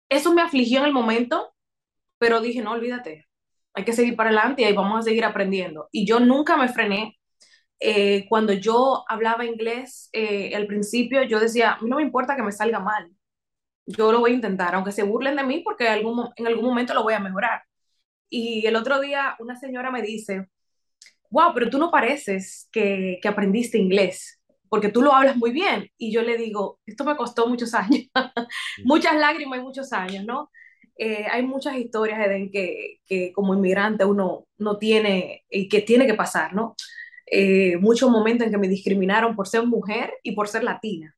eso 0.09 0.33
me 0.35 0.43
afligió 0.43 0.81
en 0.81 0.87
el 0.87 0.93
momento, 0.93 1.55
pero 2.19 2.41
dije, 2.41 2.63
no, 2.63 2.73
olvídate, 2.73 3.27
hay 3.75 3.85
que 3.85 3.93
seguir 3.93 4.17
para 4.17 4.31
adelante 4.31 4.63
y 4.63 4.65
ahí 4.67 4.73
vamos 4.75 4.99
a 5.01 5.03
seguir 5.03 5.25
aprendiendo. 5.25 5.89
Y 5.93 6.07
yo 6.07 6.21
nunca 6.21 6.57
me 6.57 6.69
frené. 6.69 7.19
Eh, 7.81 8.27
cuando 8.29 8.53
yo 8.53 9.05
hablaba 9.09 9.45
inglés 9.45 10.11
eh, 10.13 10.55
al 10.57 10.67
principio, 10.67 11.23
yo 11.23 11.41
decía, 11.41 11.73
a 11.75 11.81
mí 11.83 11.89
no 11.91 11.97
me 11.97 12.03
importa 12.03 12.37
que 12.37 12.43
me 12.43 12.53
salga 12.53 12.81
mal, 12.81 13.11
yo 13.87 14.13
lo 14.13 14.21
voy 14.21 14.33
a 14.33 14.35
intentar, 14.35 14.75
aunque 14.75 14.93
se 14.93 15.05
burlen 15.05 15.37
de 15.37 15.45
mí, 15.45 15.61
porque 15.65 15.87
en 15.87 16.47
algún 16.47 16.65
momento 16.65 16.95
lo 16.95 17.03
voy 17.05 17.15
a 17.15 17.21
mejorar. 17.21 17.63
Y 18.31 18.67
el 18.67 18.77
otro 18.77 19.01
día 19.01 19.37
una 19.41 19.57
señora 19.57 19.91
me 19.91 20.03
dice, 20.03 20.49
wow, 21.31 21.53
pero 21.55 21.71
tú 21.71 21.79
no 21.79 21.91
pareces 21.91 22.69
que 22.73 23.21
aprendiste 23.25 23.79
inglés, 23.79 24.38
porque 24.69 24.89
tú 24.91 25.03
lo 25.03 25.13
hablas 25.13 25.37
muy 25.37 25.51
bien. 25.53 25.91
Y 25.99 26.13
yo 26.13 26.23
le 26.23 26.37
digo, 26.37 26.81
esto 26.87 27.05
me 27.05 27.17
costó 27.17 27.47
muchos 27.49 27.75
años, 27.75 28.07
muchas 28.85 29.17
lágrimas 29.17 29.61
y 29.61 29.63
muchos 29.63 29.93
años, 29.93 30.25
¿no? 30.25 30.51
Eh, 30.97 31.27
hay 31.31 31.43
muchas 31.45 31.77
historias, 31.77 32.21
Eden, 32.27 32.51
que, 32.51 32.99
que, 33.07 33.33
como 33.33 33.55
inmigrante 33.55 34.05
uno 34.05 34.47
no 34.59 34.79
tiene 34.79 35.45
y 35.49 35.69
que 35.69 35.81
tiene 35.83 36.07
que 36.07 36.15
pasar, 36.15 36.55
¿no? 36.55 36.75
Eh, 37.27 37.77
muchos 37.79 38.11
momentos 38.11 38.47
en 38.47 38.53
que 38.53 38.59
me 38.59 38.69
discriminaron 38.69 39.37
por 39.37 39.49
ser 39.49 39.65
mujer 39.65 40.15
y 40.23 40.33
por 40.33 40.49
ser 40.49 40.65
latina. 40.65 41.15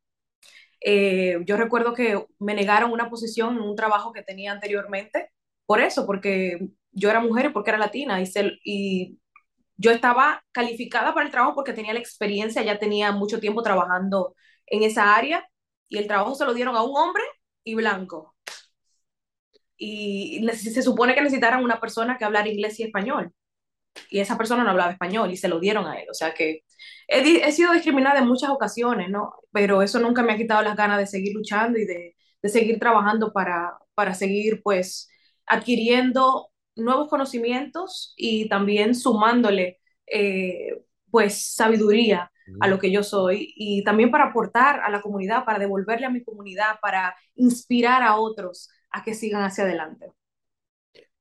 Eh, 0.81 1.39
yo 1.47 1.57
recuerdo 1.57 1.95
que 1.95 2.25
me 2.39 2.55
negaron 2.55 2.93
una 2.93 3.11
posición 3.11 3.57
en 3.57 3.63
un 3.63 3.77
trabajo 3.77 4.13
que 4.13 4.23
tenía 4.23 4.53
anteriormente 4.53 5.31
por 5.67 5.81
eso, 5.81 6.07
porque 6.07 6.59
yo 6.93 7.11
era 7.11 7.21
mujer 7.21 7.47
y 7.47 7.49
porque 7.51 7.71
era 7.71 7.79
latina 7.79 8.21
y, 8.23 8.27
y 8.65 9.20
yo 9.81 9.91
estaba 9.93 10.45
calificada 10.53 11.15
para 11.15 11.27
el 11.27 11.33
trabajo 11.33 11.55
porque 11.57 11.73
tenía 11.73 11.95
la 11.95 12.01
experiencia, 12.01 12.63
ya 12.63 12.79
tenía 12.79 13.13
mucho 13.13 13.41
tiempo 13.41 13.63
trabajando 13.63 14.37
en 14.67 14.83
esa 14.85 15.17
área 15.17 15.49
y 15.89 15.99
el 15.99 16.07
trabajo 16.07 16.35
se 16.35 16.45
lo 16.45 16.55
dieron 16.55 16.77
a 16.77 16.83
un 16.83 16.97
hombre 16.97 17.23
y 17.65 17.75
blanco. 17.75 18.35
Y 19.77 20.47
se 20.55 20.83
supone 20.83 21.15
que 21.15 21.23
necesitaran 21.23 21.65
una 21.65 21.81
persona 21.81 22.19
que 22.19 22.25
hablara 22.25 22.49
inglés 22.49 22.79
y 22.81 22.85
español. 22.85 23.33
Y 24.11 24.21
esa 24.21 24.39
persona 24.39 24.65
no 24.65 24.71
hablaba 24.71 24.93
español 24.93 25.33
y 25.33 25.39
se 25.39 25.49
lo 25.49 25.61
dieron 25.61 25.87
a 25.87 26.01
él. 26.01 26.09
O 26.11 26.15
sea 26.15 26.35
que 26.35 26.65
he, 27.09 27.49
he 27.49 27.53
sido 27.53 27.73
discriminada 27.75 28.21
en 28.21 28.29
muchas 28.29 28.51
ocasiones, 28.51 29.11
¿no? 29.11 29.35
Pero 29.53 29.83
eso 29.83 30.01
nunca 30.01 30.23
me 30.25 30.35
ha 30.35 30.39
quitado 30.39 30.63
las 30.63 30.77
ganas 30.77 30.99
de 31.01 31.09
seguir 31.09 31.35
luchando 31.35 31.79
y 31.79 31.87
de, 31.87 32.17
de 32.43 32.51
seguir 32.51 32.81
trabajando 32.81 33.33
para, 33.33 33.79
para 33.95 34.15
seguir, 34.15 34.63
pues, 34.65 35.11
adquiriendo 35.47 36.51
nuevos 36.77 37.09
conocimientos 37.11 38.15
y 38.17 38.49
también 38.51 38.95
sumándole 38.97 39.80
eh, 40.11 40.83
pues 41.11 41.55
sabiduría 41.55 42.31
a 42.61 42.67
lo 42.67 42.79
que 42.79 42.91
yo 42.91 43.05
soy 43.05 43.53
y 43.57 43.85
también 43.85 44.11
para 44.11 44.25
aportar 44.27 44.81
a 44.81 44.91
la 44.91 45.01
comunidad, 45.01 45.45
para 45.45 45.61
devolverle 45.61 46.07
a 46.07 46.11
mi 46.11 46.23
comunidad, 46.25 46.81
para 46.83 47.15
inspirar 47.37 48.03
a 48.03 48.17
otros 48.17 48.71
a 48.91 49.05
que 49.05 49.15
sigan 49.15 49.43
hacia 49.43 49.65
adelante. 49.65 50.07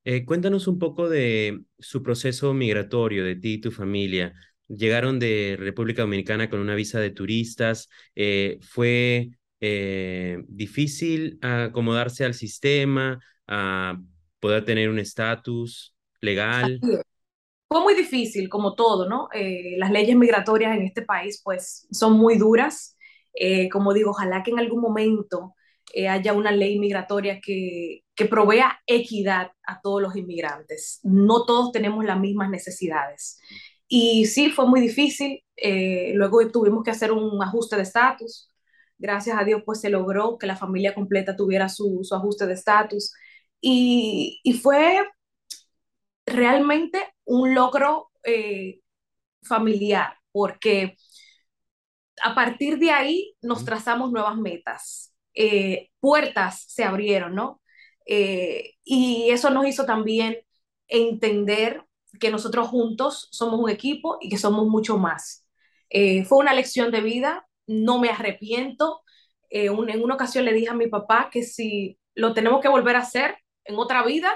Eh, 0.03 0.25
cuéntanos 0.25 0.67
un 0.67 0.79
poco 0.79 1.07
de 1.07 1.61
su 1.77 2.01
proceso 2.01 2.53
migratorio, 2.53 3.23
de 3.23 3.35
ti 3.35 3.53
y 3.53 3.61
tu 3.61 3.69
familia. 3.69 4.33
Llegaron 4.67 5.19
de 5.19 5.55
República 5.59 6.01
Dominicana 6.01 6.49
con 6.49 6.59
una 6.59 6.73
visa 6.73 6.99
de 6.99 7.11
turistas. 7.11 7.89
Eh, 8.15 8.57
¿Fue 8.61 9.29
difícil 10.47 11.37
acomodarse 11.41 12.23
al 12.23 12.33
sistema? 12.33 13.19
a 13.49 13.99
poder 14.39 14.63
tener 14.63 14.89
un 14.89 14.99
estatus 14.99 15.95
legal. 16.21 16.79
Fue 17.69 17.81
muy 17.81 17.93
difícil, 17.95 18.49
como 18.49 18.73
todo, 18.75 19.07
¿no? 19.07 19.29
Eh, 19.33 19.75
las 19.77 19.91
leyes 19.91 20.15
migratorias 20.17 20.75
en 20.75 20.83
este 20.83 21.03
país, 21.03 21.39
pues, 21.43 21.87
son 21.91 22.13
muy 22.13 22.37
duras. 22.37 22.97
Eh, 23.33 23.69
como 23.69 23.93
digo, 23.93 24.09
ojalá 24.11 24.41
que 24.43 24.49
en 24.51 24.59
algún 24.59 24.81
momento 24.81 25.53
eh, 25.93 26.07
haya 26.09 26.33
una 26.33 26.51
ley 26.51 26.79
migratoria 26.79 27.39
que, 27.41 28.01
que 28.15 28.25
provea 28.25 28.79
equidad 28.87 29.51
a 29.67 29.81
todos 29.81 30.01
los 30.01 30.15
inmigrantes. 30.15 30.99
No 31.03 31.45
todos 31.45 31.71
tenemos 31.71 32.03
las 32.05 32.19
mismas 32.19 32.49
necesidades. 32.49 33.39
Y 33.87 34.25
sí, 34.25 34.49
fue 34.51 34.67
muy 34.67 34.81
difícil. 34.81 35.43
luego 36.15 36.47
tuvimos 36.51 36.83
que 36.83 36.91
hacer 36.91 37.11
un 37.11 37.41
ajuste 37.43 37.75
de 37.75 37.83
estatus. 37.83 38.49
Gracias 38.97 39.37
a 39.39 39.43
Dios, 39.45 39.61
pues 39.65 39.79
se 39.81 39.89
logró 39.89 40.37
que 40.39 40.47
la 40.47 40.55
familia 40.57 40.95
completa 40.95 41.35
tuviera 41.35 41.69
su, 41.69 41.99
su 42.03 42.15
ajuste 42.15 42.47
de 42.47 42.53
estatus. 42.53 43.13
Y, 43.61 44.39
y 44.43 44.53
fue 44.53 44.99
realmente 46.29 47.13
un 47.25 47.53
logro 47.55 48.11
eh, 48.23 48.81
familiar, 49.43 50.15
porque 50.31 50.97
a 52.23 52.35
partir 52.35 52.77
de 52.79 52.91
ahí 52.91 53.35
nos 53.41 53.65
trazamos 53.65 54.11
nuevas 54.11 54.37
metas, 54.37 55.13
eh, 55.33 55.89
puertas 55.99 56.65
se 56.67 56.83
abrieron, 56.83 57.35
¿no? 57.35 57.61
Eh, 58.05 58.73
y 58.83 59.29
eso 59.31 59.49
nos 59.51 59.67
hizo 59.67 59.85
también 59.85 60.37
entender 60.87 61.83
que 62.19 62.31
nosotros 62.31 62.67
juntos 62.67 63.29
somos 63.31 63.59
un 63.59 63.69
equipo 63.69 64.17
y 64.21 64.29
que 64.29 64.37
somos 64.37 64.67
mucho 64.67 64.97
más. 64.97 65.45
fue 66.27 66.39
una 66.39 66.53
lección 66.53 66.91
de 66.91 67.01
vida, 67.01 67.47
no 67.67 67.99
me 67.99 68.09
arrepiento. 68.09 69.01
en 69.49 70.03
una 70.03 70.15
ocasión 70.15 70.45
le 70.45 70.53
dije 70.53 70.69
a 70.69 70.73
mi 70.75 70.87
papá 70.87 71.29
que 71.31 71.43
si 71.43 71.99
lo 72.15 72.33
tenemos 72.33 72.61
que 72.61 72.67
volver 72.67 72.95
a 72.95 72.99
hacer, 72.99 73.37
en 73.65 73.75
otra 73.77 74.03
vida, 74.03 74.31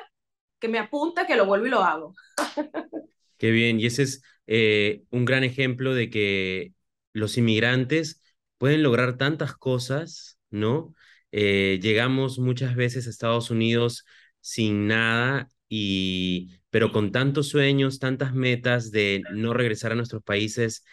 que 0.63 0.69
me 0.69 0.79
apunta, 0.79 1.27
que 1.27 1.35
lo 1.35 1.45
vuelvo 1.45 1.67
y 1.67 1.69
lo 1.69 1.83
hago. 1.83 2.15
Qué 3.37 3.51
bien, 3.51 3.81
y 3.81 3.85
ese 3.85 4.03
es 4.03 4.23
eh, 4.47 5.03
un 5.09 5.25
gran 5.25 5.43
ejemplo 5.43 5.93
de 5.93 6.09
que 6.09 6.71
los 7.11 7.37
inmigrantes 7.37 8.21
pueden 8.57 8.81
lograr 8.81 9.17
tantas 9.17 9.57
cosas, 9.57 10.39
¿no? 10.51 10.95
Eh, 11.33 11.79
llegamos 11.81 12.39
muchas 12.39 12.77
veces 12.77 13.07
a 13.07 13.09
Estados 13.09 13.51
Unidos 13.51 14.05
sin 14.39 14.87
nada 14.87 15.51
y 15.67 16.61
pero 16.69 16.93
con 16.93 17.11
tantos 17.11 17.49
sueños, 17.49 17.99
tantas 17.99 18.33
metas 18.33 18.89
de 18.91 19.21
no 19.33 19.53
regresar 19.53 19.91
a 19.91 19.95
nuestros 19.95 20.23
países 20.23 20.85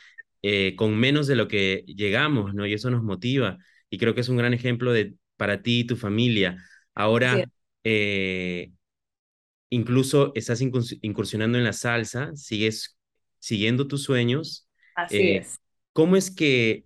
eh, 0.42 0.74
con 0.74 0.98
menos 0.98 1.28
de 1.28 1.36
lo 1.36 1.46
que 1.46 1.84
llegamos, 1.86 2.54
¿no? 2.54 2.66
Y 2.66 2.72
eso 2.74 2.90
nos 2.90 3.04
motiva. 3.04 3.58
Y 3.88 3.98
creo 3.98 4.16
que 4.16 4.22
es 4.22 4.28
un 4.28 4.36
gran 4.36 4.52
ejemplo 4.52 4.92
de 4.92 5.14
para 5.36 5.62
ti 5.62 5.80
y 5.80 5.84
tu 5.84 5.94
familia. 5.96 6.56
Ahora, 6.92 7.48
eh, 7.84 8.72
incluso 9.70 10.32
estás 10.34 10.60
incursionando 10.60 11.56
en 11.56 11.64
la 11.64 11.72
salsa, 11.72 12.34
sigues 12.34 12.98
siguiendo 13.38 13.86
tus 13.86 14.02
sueños. 14.02 14.68
Así 14.94 15.16
eh, 15.16 15.36
es. 15.38 15.58
¿Cómo 15.92 16.16
es 16.16 16.30
que 16.30 16.84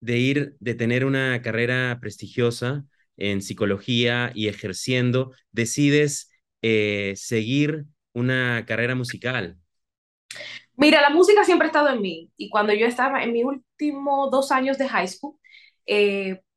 de 0.00 0.18
ir, 0.18 0.56
de 0.60 0.74
tener 0.74 1.04
una 1.04 1.40
carrera 1.42 1.98
prestigiosa 2.00 2.84
en 3.16 3.42
psicología 3.42 4.30
y 4.34 4.48
ejerciendo, 4.48 5.32
decides 5.50 6.30
eh, 6.62 7.14
seguir 7.16 7.86
una 8.12 8.64
carrera 8.66 8.94
musical? 8.94 9.56
Mira, 10.76 11.00
la 11.00 11.10
música 11.10 11.44
siempre 11.44 11.66
ha 11.66 11.70
estado 11.70 11.88
en 11.88 12.02
mí 12.02 12.30
y 12.36 12.50
cuando 12.50 12.74
yo 12.74 12.86
estaba 12.86 13.24
en 13.24 13.32
mis 13.32 13.44
últimos 13.44 14.30
dos 14.30 14.52
años 14.52 14.76
de 14.76 14.88
high 14.88 15.08
school, 15.08 15.38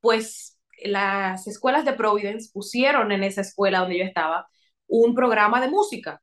pues 0.02 0.58
las 0.84 1.48
escuelas 1.48 1.86
de 1.86 1.94
Providence 1.94 2.50
pusieron 2.52 3.12
en 3.14 3.24
esa 3.24 3.42
escuela 3.42 3.80
donde 3.80 4.00
yo 4.00 4.04
estaba 4.04 4.48
un 4.90 5.16
programa 5.16 5.62
de 5.62 5.70
música. 5.70 6.22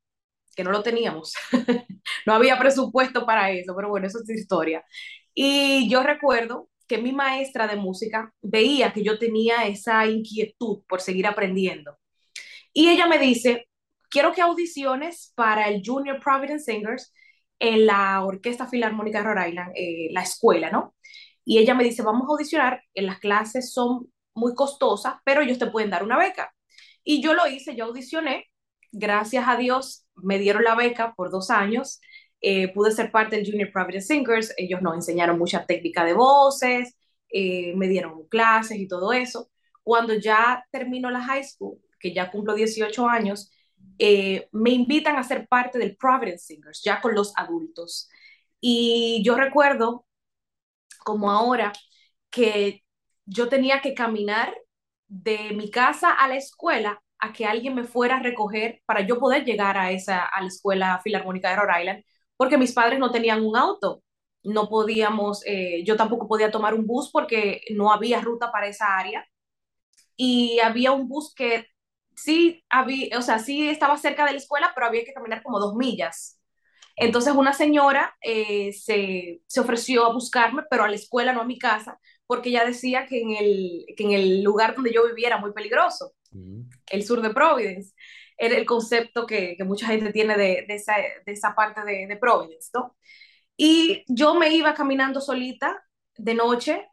que 0.57 0.65
no 0.65 0.73
lo 0.73 0.83
teníamos. 0.83 1.35
no 2.27 2.35
había 2.35 2.59
presupuesto 2.59 3.27
para 3.27 3.51
eso, 3.51 3.75
pero 3.77 3.91
bueno, 3.91 4.07
eso 4.07 4.21
es 4.23 4.31
historia. 4.31 4.85
Y 5.35 5.89
yo 5.91 6.03
recuerdo 6.03 6.71
que 6.89 6.99
mi 6.99 7.13
maestra 7.13 7.67
de 7.67 7.77
música 7.77 8.33
veía 8.43 8.93
que 8.93 9.03
yo 9.05 9.19
tenía 9.19 9.67
esa 9.67 10.07
inquietud 10.07 10.83
por 10.89 11.01
seguir 11.03 11.27
aprendiendo. 11.27 11.99
Y 12.73 12.89
ella 12.89 13.07
me 13.07 13.19
dice, 13.19 13.69
quiero 14.11 14.33
que 14.33 14.43
audiciones 14.43 15.33
para 15.35 15.69
el 15.69 15.83
Junior 15.85 16.21
Providence 16.21 16.73
Singers 16.73 17.13
en 17.59 17.87
la 17.87 18.25
Orquesta 18.25 18.67
Filarmónica 18.67 19.19
de 19.19 19.25
Rhode 19.25 19.49
Island, 19.49 19.73
eh, 19.75 20.09
la 20.13 20.23
escuela, 20.23 20.71
¿no? 20.71 20.95
Y 21.45 21.59
ella 21.59 21.75
me 21.75 21.85
dice, 21.85 22.03
vamos 22.03 22.23
a 22.29 22.33
audicionar, 22.33 22.83
en 22.95 23.07
las 23.07 23.19
clases 23.19 23.73
son 23.73 24.13
muy 24.35 24.55
costosas, 24.55 25.15
pero 25.25 25.43
ellos 25.43 25.59
te 25.59 25.69
pueden 25.69 25.91
dar 25.91 26.03
una 26.05 26.19
beca. 26.19 26.53
Y 27.05 27.23
yo 27.23 27.35
lo 27.35 27.47
hice, 27.47 27.77
yo 27.77 27.87
audicioné, 27.87 28.47
gracias 28.93 29.47
a 29.49 29.57
Dios 29.57 30.07
me 30.17 30.39
dieron 30.39 30.65
la 30.65 30.75
beca 30.75 31.15
por 31.15 31.31
dos 31.31 31.51
años, 31.51 32.01
eh, 32.41 32.73
pude 32.73 32.93
ser 32.93 33.11
parte 33.11 33.37
del 33.37 33.47
Junior 33.47 33.71
Providence 33.73 34.09
Singers, 34.09 34.55
ellos 34.57 34.83
nos 34.83 34.95
enseñaron 34.95 35.39
mucha 35.39 35.67
técnica 35.67 36.05
de 36.05 36.15
voces, 36.15 36.97
eh, 37.29 37.75
me 37.77 37.89
dieron 37.89 38.27
clases 38.29 38.79
y 38.79 38.89
todo 38.89 39.13
eso. 39.13 39.51
Cuando 39.83 40.15
ya 40.15 40.65
termino 40.71 41.11
la 41.11 41.23
high 41.23 41.45
school, 41.45 41.79
que 41.99 42.13
ya 42.15 42.31
cumplo 42.31 42.55
18 42.55 43.09
años, 43.09 43.51
eh, 43.99 44.49
me 44.53 44.71
invitan 44.71 45.17
a 45.17 45.23
ser 45.25 45.49
parte 45.49 45.79
del 45.79 45.97
Providence 45.97 46.47
Singers, 46.47 46.83
ya 46.85 47.01
con 47.01 47.15
los 47.15 47.33
adultos. 47.37 48.09
Y 48.61 49.23
yo 49.25 49.37
recuerdo, 49.37 50.07
como 51.05 51.31
ahora, 51.31 51.73
que 52.31 52.85
yo 53.27 53.49
tenía 53.49 53.81
que 53.81 53.95
caminar 53.95 54.55
de 55.09 55.53
mi 55.55 55.71
casa 55.71 56.13
a 56.13 56.29
la 56.29 56.37
escuela 56.37 57.03
a 57.19 57.33
que 57.33 57.47
alguien 57.47 57.75
me 57.75 57.85
fuera 57.85 58.17
a 58.19 58.23
recoger 58.23 58.83
para 58.87 59.01
yo 59.07 59.19
poder 59.19 59.45
llegar 59.45 59.77
a 59.79 59.91
esa 59.91 60.25
a 60.25 60.41
la 60.43 60.49
escuela 60.49 61.01
filarmónica 61.03 61.51
de 61.51 61.57
Rhode 61.57 61.81
Island, 61.81 62.05
porque 62.37 62.59
mis 62.59 62.73
padres 62.73 62.99
no 62.99 63.11
tenían 63.11 63.45
un 63.45 63.57
auto, 63.57 64.03
no 64.45 64.69
podíamos, 64.69 65.43
eh, 65.47 65.83
yo 65.85 65.97
tampoco 65.97 66.29
podía 66.29 66.51
tomar 66.51 66.75
un 66.75 66.87
bus 66.87 67.11
porque 67.13 67.63
no 67.75 67.93
había 67.93 68.21
ruta 68.21 68.53
para 68.53 68.69
esa 68.69 68.97
área. 68.99 69.27
Y 70.17 70.61
había 70.61 70.93
un 70.93 71.09
bus 71.09 71.35
que 71.35 71.67
sí 72.17 72.65
había, 72.71 73.19
o 73.19 73.23
sea, 73.23 73.39
sí 73.39 73.69
estaba 73.69 73.97
cerca 73.99 74.27
de 74.27 74.33
la 74.33 74.39
escuela, 74.39 74.73
pero 74.75 74.87
había 74.87 75.05
que 75.05 75.13
caminar 75.13 75.43
como 75.43 75.61
dos 75.61 75.75
millas. 75.77 76.41
Entonces 76.97 77.35
una 77.35 77.53
señora 77.53 78.17
eh, 78.23 78.73
se, 78.73 79.43
se, 79.47 79.61
ofreció 79.61 80.07
a 80.07 80.13
buscarme, 80.13 80.63
pero 80.71 80.85
a 80.85 80.89
la 80.89 80.97
escuela, 80.97 81.33
no 81.33 81.43
a 81.43 81.45
mi 81.45 81.59
casa, 81.59 82.01
porque 82.27 82.49
ella 82.51 82.65
decía 82.65 83.07
que 83.07 83.21
en 83.21 83.31
el, 83.33 83.87
que 83.97 84.05
en 84.05 84.13
el 84.13 84.43
lugar 84.43 84.75
donde 84.75 84.93
yo 84.93 85.07
vivía 85.07 85.29
era 85.29 85.39
muy 85.39 85.53
peligroso, 85.53 86.13
el 86.91 87.05
sur 87.05 87.21
de 87.23 87.31
Providence. 87.31 87.95
Era 88.39 88.57
el 88.57 88.67
concepto 88.67 89.27
que, 89.27 89.57
que 89.57 89.65
mucha 89.65 89.87
gente 89.87 90.13
tiene 90.13 90.37
de, 90.37 90.65
de, 90.69 90.75
esa, 90.75 90.95
de 91.25 91.33
esa, 91.33 91.55
parte 91.55 91.83
de, 91.85 92.07
de, 92.07 92.17
Providence, 92.17 92.71
¿no? 92.75 92.97
Y 93.57 94.05
yo 94.09 94.35
me 94.35 94.55
iba 94.55 94.75
caminando 94.75 95.21
solita 95.21 95.83
de 96.19 96.35
noche, 96.35 96.89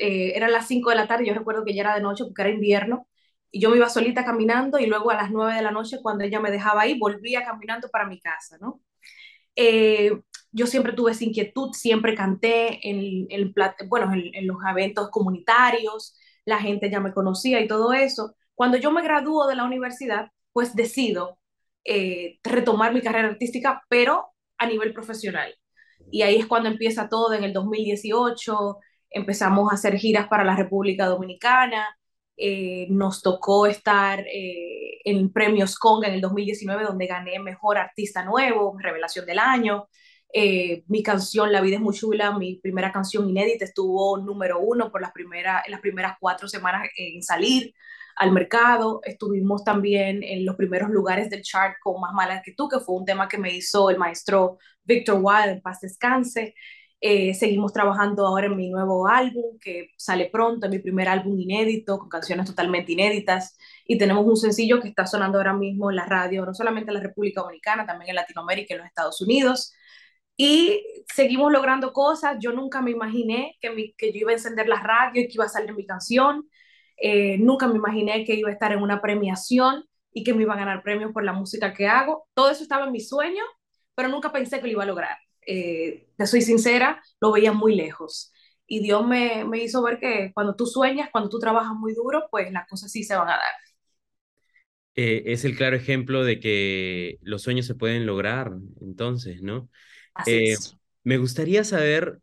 eh, 0.00 0.32
eran 0.34 0.52
las 0.52 0.66
5 0.68 0.90
de 0.90 0.96
la 0.96 1.06
tarde, 1.08 1.26
yo 1.26 1.34
recuerdo 1.34 1.64
que 1.64 1.74
ya 1.74 1.82
era 1.82 1.94
de 1.94 2.00
noche 2.02 2.24
porque 2.24 2.42
era 2.42 2.50
invierno, 2.50 3.08
y 3.50 3.60
yo 3.60 3.70
me 3.70 3.76
iba 3.76 3.88
solita 3.88 4.24
caminando 4.24 4.78
y 4.78 4.86
luego 4.86 5.10
a 5.10 5.14
las 5.14 5.30
9 5.30 5.54
de 5.54 5.62
la 5.62 5.70
noche, 5.70 5.98
cuando 6.02 6.24
ella 6.24 6.40
me 6.40 6.50
dejaba 6.50 6.82
ahí, 6.82 6.98
volvía 6.98 7.44
caminando 7.44 7.88
para 7.88 8.06
mi 8.06 8.20
casa, 8.20 8.58
¿no? 8.60 8.80
Eh, 9.56 10.12
yo 10.52 10.66
siempre 10.66 10.92
tuve 10.92 11.12
esa 11.12 11.24
inquietud, 11.24 11.72
siempre 11.72 12.14
canté 12.14 12.88
en, 12.88 13.26
en, 13.30 13.54
bueno, 13.88 14.12
en, 14.12 14.46
los 14.46 14.58
eventos 14.68 15.10
comunitarios, 15.10 16.16
la 16.44 16.58
gente 16.58 16.90
ya 16.90 17.00
me 17.00 17.12
conocía 17.12 17.60
y 17.60 17.68
todo 17.68 17.92
eso. 17.92 18.36
Cuando 18.54 18.76
yo 18.78 18.90
me 18.90 19.02
gradúo 19.02 19.46
de 19.46 19.56
la 19.56 19.64
universidad, 19.64 20.30
pues 20.52 20.74
decido 20.74 21.38
eh, 21.84 22.38
retomar 22.42 22.92
mi 22.94 23.02
carrera 23.02 23.28
artística, 23.28 23.82
pero 23.88 24.28
a 24.58 24.66
nivel 24.66 24.92
profesional. 24.92 25.54
Y 26.10 26.22
ahí 26.22 26.36
es 26.36 26.46
cuando 26.46 26.68
empieza 26.68 27.08
todo 27.08 27.34
en 27.34 27.44
el 27.44 27.52
2018, 27.52 28.78
empezamos 29.10 29.70
a 29.70 29.74
hacer 29.74 29.96
giras 29.96 30.28
para 30.28 30.44
la 30.44 30.56
República 30.56 31.06
Dominicana, 31.06 31.86
eh, 32.36 32.86
nos 32.90 33.22
tocó 33.22 33.66
estar 33.66 34.20
eh, 34.20 34.98
en 35.04 35.32
premios 35.32 35.78
Conga 35.78 36.08
en 36.08 36.14
el 36.14 36.20
2019, 36.20 36.84
donde 36.84 37.06
gané 37.06 37.38
Mejor 37.38 37.78
Artista 37.78 38.24
Nuevo, 38.24 38.76
Revelación 38.78 39.24
del 39.26 39.38
Año. 39.38 39.88
Eh, 40.32 40.82
mi 40.88 41.02
canción 41.02 41.52
La 41.52 41.60
vida 41.60 41.76
es 41.76 41.80
muy 41.80 41.94
chula, 41.94 42.36
mi 42.36 42.56
primera 42.56 42.90
canción 42.90 43.28
inédita, 43.28 43.64
estuvo 43.64 44.18
número 44.18 44.58
uno 44.58 44.90
por 44.90 45.00
las, 45.00 45.12
primeras 45.12 45.64
en 45.64 45.70
las 45.70 45.80
primeras 45.80 46.16
cuatro 46.18 46.48
semanas 46.48 46.88
en 46.96 47.22
salir 47.22 47.72
al 48.16 48.32
mercado. 48.32 49.00
Estuvimos 49.04 49.64
también 49.64 50.22
en 50.22 50.44
los 50.46 50.56
primeros 50.56 50.90
lugares 50.90 51.30
del 51.30 51.42
chart 51.42 51.74
con 51.82 52.00
Más 52.00 52.12
Mala 52.12 52.42
que 52.42 52.52
tú, 52.52 52.68
que 52.68 52.80
fue 52.80 52.96
un 52.96 53.04
tema 53.04 53.28
que 53.28 53.38
me 53.38 53.54
hizo 53.54 53.90
el 53.90 53.98
maestro 53.98 54.58
Victor 54.84 55.20
Wilde 55.22 55.52
en 55.52 55.62
paz 55.62 55.80
descanse. 55.80 56.54
Eh, 57.00 57.34
seguimos 57.34 57.72
trabajando 57.72 58.26
ahora 58.26 58.46
en 58.46 58.56
mi 58.56 58.70
nuevo 58.70 59.06
álbum 59.06 59.58
que 59.60 59.90
sale 59.96 60.30
pronto, 60.32 60.68
mi 60.70 60.78
primer 60.78 61.08
álbum 61.08 61.38
inédito, 61.38 61.98
con 61.98 62.08
canciones 62.08 62.46
totalmente 62.46 62.92
inéditas. 62.92 63.56
Y 63.84 63.98
tenemos 63.98 64.26
un 64.26 64.36
sencillo 64.36 64.80
que 64.80 64.88
está 64.88 65.06
sonando 65.06 65.38
ahora 65.38 65.52
mismo 65.54 65.90
en 65.90 65.96
la 65.96 66.06
radio, 66.06 66.46
no 66.46 66.54
solamente 66.54 66.90
en 66.90 66.94
la 66.94 67.00
República 67.00 67.42
Dominicana, 67.42 67.86
también 67.86 68.10
en 68.10 68.16
Latinoamérica 68.16 68.68
y 68.70 68.74
en 68.74 68.78
los 68.78 68.88
Estados 68.88 69.20
Unidos 69.20 69.74
y 70.36 70.82
seguimos 71.12 71.52
logrando 71.52 71.92
cosas. 71.92 72.36
Yo 72.40 72.52
nunca 72.52 72.80
me 72.82 72.90
imaginé 72.90 73.56
que, 73.60 73.70
mi, 73.70 73.92
que 73.94 74.12
yo 74.12 74.20
iba 74.20 74.30
a 74.30 74.34
encender 74.34 74.68
la 74.68 74.80
radio 74.80 75.22
y 75.22 75.28
que 75.28 75.34
iba 75.34 75.44
a 75.44 75.48
salir 75.48 75.74
mi 75.74 75.86
canción. 75.86 76.48
Eh, 76.96 77.38
nunca 77.38 77.66
me 77.68 77.76
imaginé 77.76 78.24
que 78.24 78.34
iba 78.34 78.48
a 78.50 78.52
estar 78.52 78.72
en 78.72 78.82
una 78.82 79.00
premiación 79.02 79.84
y 80.12 80.24
que 80.24 80.34
me 80.34 80.42
iba 80.42 80.54
a 80.54 80.56
ganar 80.56 80.82
premios 80.82 81.12
por 81.12 81.24
la 81.24 81.32
música 81.32 81.72
que 81.74 81.86
hago. 81.88 82.28
Todo 82.34 82.50
eso 82.50 82.62
estaba 82.62 82.86
en 82.86 82.92
mi 82.92 83.00
sueño, 83.00 83.42
pero 83.94 84.08
nunca 84.08 84.32
pensé 84.32 84.60
que 84.60 84.66
lo 84.66 84.72
iba 84.72 84.82
a 84.84 84.86
lograr. 84.86 85.16
Eh, 85.46 86.08
te 86.16 86.26
soy 86.26 86.42
sincera, 86.42 87.02
lo 87.20 87.32
veía 87.32 87.52
muy 87.52 87.74
lejos. 87.74 88.32
Y 88.66 88.80
Dios 88.80 89.06
me, 89.06 89.44
me 89.44 89.58
hizo 89.62 89.82
ver 89.82 89.98
que 90.00 90.30
cuando 90.34 90.56
tú 90.56 90.66
sueñas, 90.66 91.10
cuando 91.12 91.28
tú 91.30 91.38
trabajas 91.38 91.74
muy 91.76 91.94
duro, 91.94 92.26
pues 92.30 92.50
las 92.52 92.66
cosas 92.68 92.90
sí 92.90 93.04
se 93.04 93.16
van 93.16 93.28
a 93.28 93.32
dar. 93.32 93.42
Eh, 94.96 95.24
es 95.32 95.44
el 95.44 95.56
claro 95.56 95.74
ejemplo 95.76 96.22
de 96.24 96.38
que 96.40 97.18
los 97.22 97.42
sueños 97.42 97.66
se 97.66 97.74
pueden 97.74 98.06
lograr, 98.06 98.52
entonces, 98.80 99.42
¿no? 99.42 99.68
Eh, 100.24 100.58
me 101.02 101.18
gustaría 101.18 101.64
saber, 101.64 102.20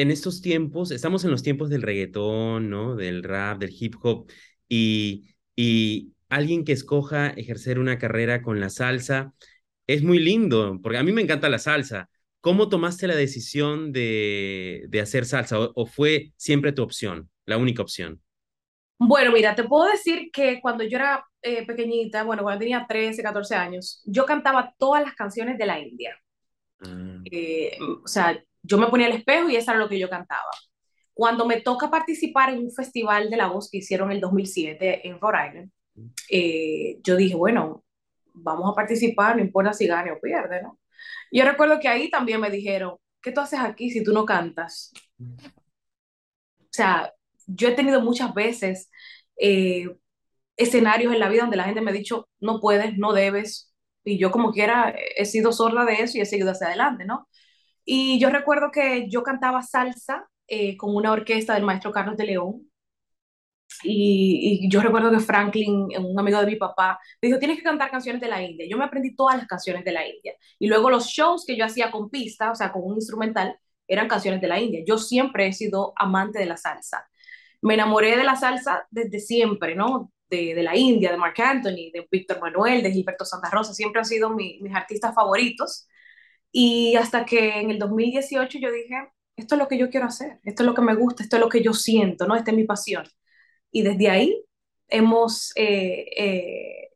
en 0.00 0.10
estos 0.10 0.40
tiempos, 0.40 0.90
estamos 0.90 1.24
en 1.24 1.30
los 1.30 1.42
tiempos 1.42 1.70
del 1.70 1.82
reggaetón, 1.82 2.70
¿no? 2.70 2.96
Del 2.96 3.22
rap, 3.22 3.58
del 3.58 3.74
hip 3.78 3.94
hop, 4.02 4.30
y, 4.68 5.34
y 5.56 6.12
alguien 6.28 6.64
que 6.64 6.72
escoja 6.72 7.30
ejercer 7.30 7.78
una 7.78 7.98
carrera 7.98 8.42
con 8.42 8.60
la 8.60 8.70
salsa, 8.70 9.32
es 9.86 10.02
muy 10.02 10.18
lindo, 10.18 10.78
porque 10.82 10.98
a 10.98 11.02
mí 11.02 11.12
me 11.12 11.22
encanta 11.22 11.48
la 11.48 11.58
salsa. 11.58 12.08
¿Cómo 12.40 12.68
tomaste 12.68 13.08
la 13.08 13.16
decisión 13.16 13.90
de, 13.92 14.84
de 14.88 15.00
hacer 15.00 15.24
salsa 15.24 15.58
o, 15.58 15.86
fue 15.86 16.32
siempre 16.36 16.72
tu 16.72 16.82
opción, 16.82 17.28
la 17.46 17.56
única 17.56 17.82
opción? 17.82 18.22
Bueno, 18.98 19.32
mira, 19.32 19.54
te 19.54 19.64
puedo 19.64 19.90
decir 19.90 20.30
que 20.32 20.60
cuando 20.60 20.84
yo 20.84 20.98
era 20.98 21.24
eh, 21.42 21.66
pequeñita, 21.66 22.22
bueno, 22.24 22.42
cuando 22.42 22.60
tenía 22.60 22.86
13, 22.88 23.22
14 23.22 23.54
años, 23.54 24.02
yo 24.04 24.24
cantaba 24.26 24.74
todas 24.78 25.02
las 25.02 25.14
canciones 25.14 25.58
de 25.58 25.66
la 25.66 25.80
India. 25.80 26.16
Mm. 26.80 27.22
Eh, 27.30 27.78
o 28.04 28.06
sea, 28.06 28.40
yo 28.68 28.76
me 28.78 28.88
ponía 28.88 29.06
el 29.06 29.14
espejo 29.14 29.48
y 29.48 29.56
eso 29.56 29.70
era 29.70 29.80
lo 29.80 29.88
que 29.88 29.98
yo 29.98 30.10
cantaba. 30.10 30.50
Cuando 31.14 31.46
me 31.46 31.60
toca 31.60 31.90
participar 31.90 32.50
en 32.50 32.60
un 32.60 32.70
festival 32.70 33.30
de 33.30 33.36
la 33.36 33.48
voz 33.48 33.70
que 33.70 33.78
hicieron 33.78 34.10
en 34.10 34.16
el 34.16 34.20
2007 34.20 35.08
en 35.08 35.18
Rhode 35.18 35.48
Island, 35.48 35.70
eh, 36.30 36.98
yo 37.02 37.16
dije, 37.16 37.34
bueno, 37.34 37.84
vamos 38.34 38.70
a 38.70 38.74
participar, 38.74 39.36
no 39.36 39.42
importa 39.42 39.72
si 39.72 39.86
gane 39.86 40.12
o 40.12 40.20
pierde, 40.20 40.62
¿no? 40.62 40.78
Yo 41.32 41.44
recuerdo 41.44 41.80
que 41.80 41.88
ahí 41.88 42.10
también 42.10 42.40
me 42.40 42.50
dijeron, 42.50 42.96
¿qué 43.22 43.32
tú 43.32 43.40
haces 43.40 43.58
aquí 43.60 43.90
si 43.90 44.04
tú 44.04 44.12
no 44.12 44.24
cantas? 44.24 44.92
O 45.18 46.70
sea, 46.70 47.12
yo 47.46 47.68
he 47.68 47.72
tenido 47.72 48.00
muchas 48.02 48.32
veces 48.34 48.90
eh, 49.40 49.96
escenarios 50.56 51.12
en 51.12 51.20
la 51.20 51.28
vida 51.28 51.42
donde 51.42 51.56
la 51.56 51.64
gente 51.64 51.80
me 51.80 51.90
ha 51.90 51.94
dicho, 51.94 52.28
no 52.38 52.60
puedes, 52.60 52.98
no 52.98 53.12
debes, 53.12 53.72
y 54.04 54.18
yo 54.18 54.30
como 54.30 54.52
quiera 54.52 54.94
he 55.16 55.24
sido 55.24 55.52
sorda 55.52 55.84
de 55.84 55.94
eso 56.02 56.18
y 56.18 56.20
he 56.20 56.26
seguido 56.26 56.50
hacia 56.50 56.68
adelante, 56.68 57.04
¿no? 57.04 57.28
Y 57.90 58.20
yo 58.20 58.28
recuerdo 58.28 58.70
que 58.70 59.08
yo 59.08 59.22
cantaba 59.22 59.62
salsa 59.62 60.28
eh, 60.46 60.76
con 60.76 60.94
una 60.94 61.10
orquesta 61.10 61.54
del 61.54 61.64
maestro 61.64 61.90
Carlos 61.90 62.18
de 62.18 62.26
León. 62.26 62.70
Y, 63.82 64.68
yo 64.70 64.82
recuerdo 64.82 65.10
que 65.10 65.20
Franklin, 65.20 65.88
un 65.98 66.18
amigo 66.18 66.38
de 66.38 66.46
mi 66.46 66.56
papá, 66.56 66.98
me 67.22 67.28
dijo, 67.28 67.38
tienes 67.38 67.56
que 67.56 67.62
cantar 67.62 67.90
canciones 67.90 68.20
de 68.20 68.28
la 68.28 68.42
India. 68.42 68.66
Yo 68.68 68.76
me 68.76 68.84
aprendí 68.84 69.16
todas 69.16 69.38
las 69.38 69.46
canciones 69.46 69.86
de 69.86 69.92
la 69.92 70.06
India. 70.06 70.34
Y 70.58 70.66
luego 70.68 70.90
los 70.90 71.06
shows 71.06 71.46
que 71.46 71.56
yo 71.56 71.64
hacía 71.64 71.90
con 71.90 72.10
pista, 72.10 72.50
o 72.50 72.54
sea, 72.54 72.72
con 72.72 72.82
un 72.84 72.96
instrumental, 72.96 73.58
eran 73.86 74.06
canciones 74.06 74.42
de 74.42 74.48
la 74.48 74.60
India. 74.60 74.82
Yo 74.86 74.98
siempre 74.98 75.46
he 75.46 75.54
sido 75.54 75.94
amante 75.96 76.38
de 76.38 76.46
la 76.46 76.58
salsa. 76.58 77.08
Me 77.62 77.72
enamoré 77.72 78.18
de 78.18 78.24
la 78.24 78.36
salsa 78.36 78.86
desde 78.90 79.18
siempre, 79.18 79.74
¿no? 79.74 80.12
de, 80.28 80.62
la 80.62 80.76
India, 80.76 81.10
de 81.10 81.16
Mark 81.16 81.40
Anthony, 81.40 81.90
de 81.90 82.06
Víctor 82.10 82.38
Manuel, 82.38 82.82
de 82.82 82.92
Gilberto 82.92 83.24
Santa 83.24 83.48
Rosa, 83.48 83.72
siempre 83.72 84.00
han 84.00 84.04
sido 84.04 84.28
mis 84.28 84.74
artistas 84.74 85.14
favoritos. 85.14 85.88
Y 86.52 86.96
hasta 86.96 87.24
que 87.26 87.60
en 87.60 87.70
el 87.70 87.78
2018 87.78 88.58
yo 88.58 88.72
dije, 88.72 88.94
esto 89.36 89.54
es 89.54 89.58
lo 89.60 89.68
que 89.68 89.78
yo 89.78 89.90
quiero 89.90 90.06
hacer, 90.06 90.40
esto 90.44 90.62
es 90.62 90.66
lo 90.66 90.74
que 90.74 90.82
me 90.82 90.94
gusta, 90.96 91.22
esto 91.22 91.36
es 91.36 91.42
lo 91.42 91.48
que 91.48 91.62
yo 91.62 91.72
siento, 91.72 92.26
¿no? 92.26 92.36
Esta 92.36 92.50
es 92.50 92.56
mi 92.56 92.64
pasión. 92.64 93.04
Y 93.70 93.82
desde 93.82 94.10
ahí 94.10 94.44
hemos, 94.88 95.52
eh, 95.56 96.06
eh, 96.16 96.88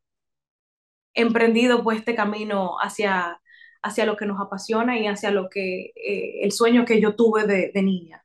emprendido 1.14 1.82
pues 1.82 1.98
este 1.98 2.14
camino 2.14 2.76
hacia, 2.80 3.40
hacia 3.82 4.06
lo 4.06 4.16
que 4.16 4.26
nos 4.26 4.40
apasiona 4.40 4.98
y 4.98 5.06
hacia 5.06 5.30
lo 5.30 5.48
que, 5.48 5.92
eh, 5.96 6.40
el 6.42 6.52
sueño 6.52 6.84
que 6.84 7.00
yo 7.00 7.14
tuve 7.16 7.46
de, 7.46 7.70
de 7.74 7.82
niña. 7.82 8.24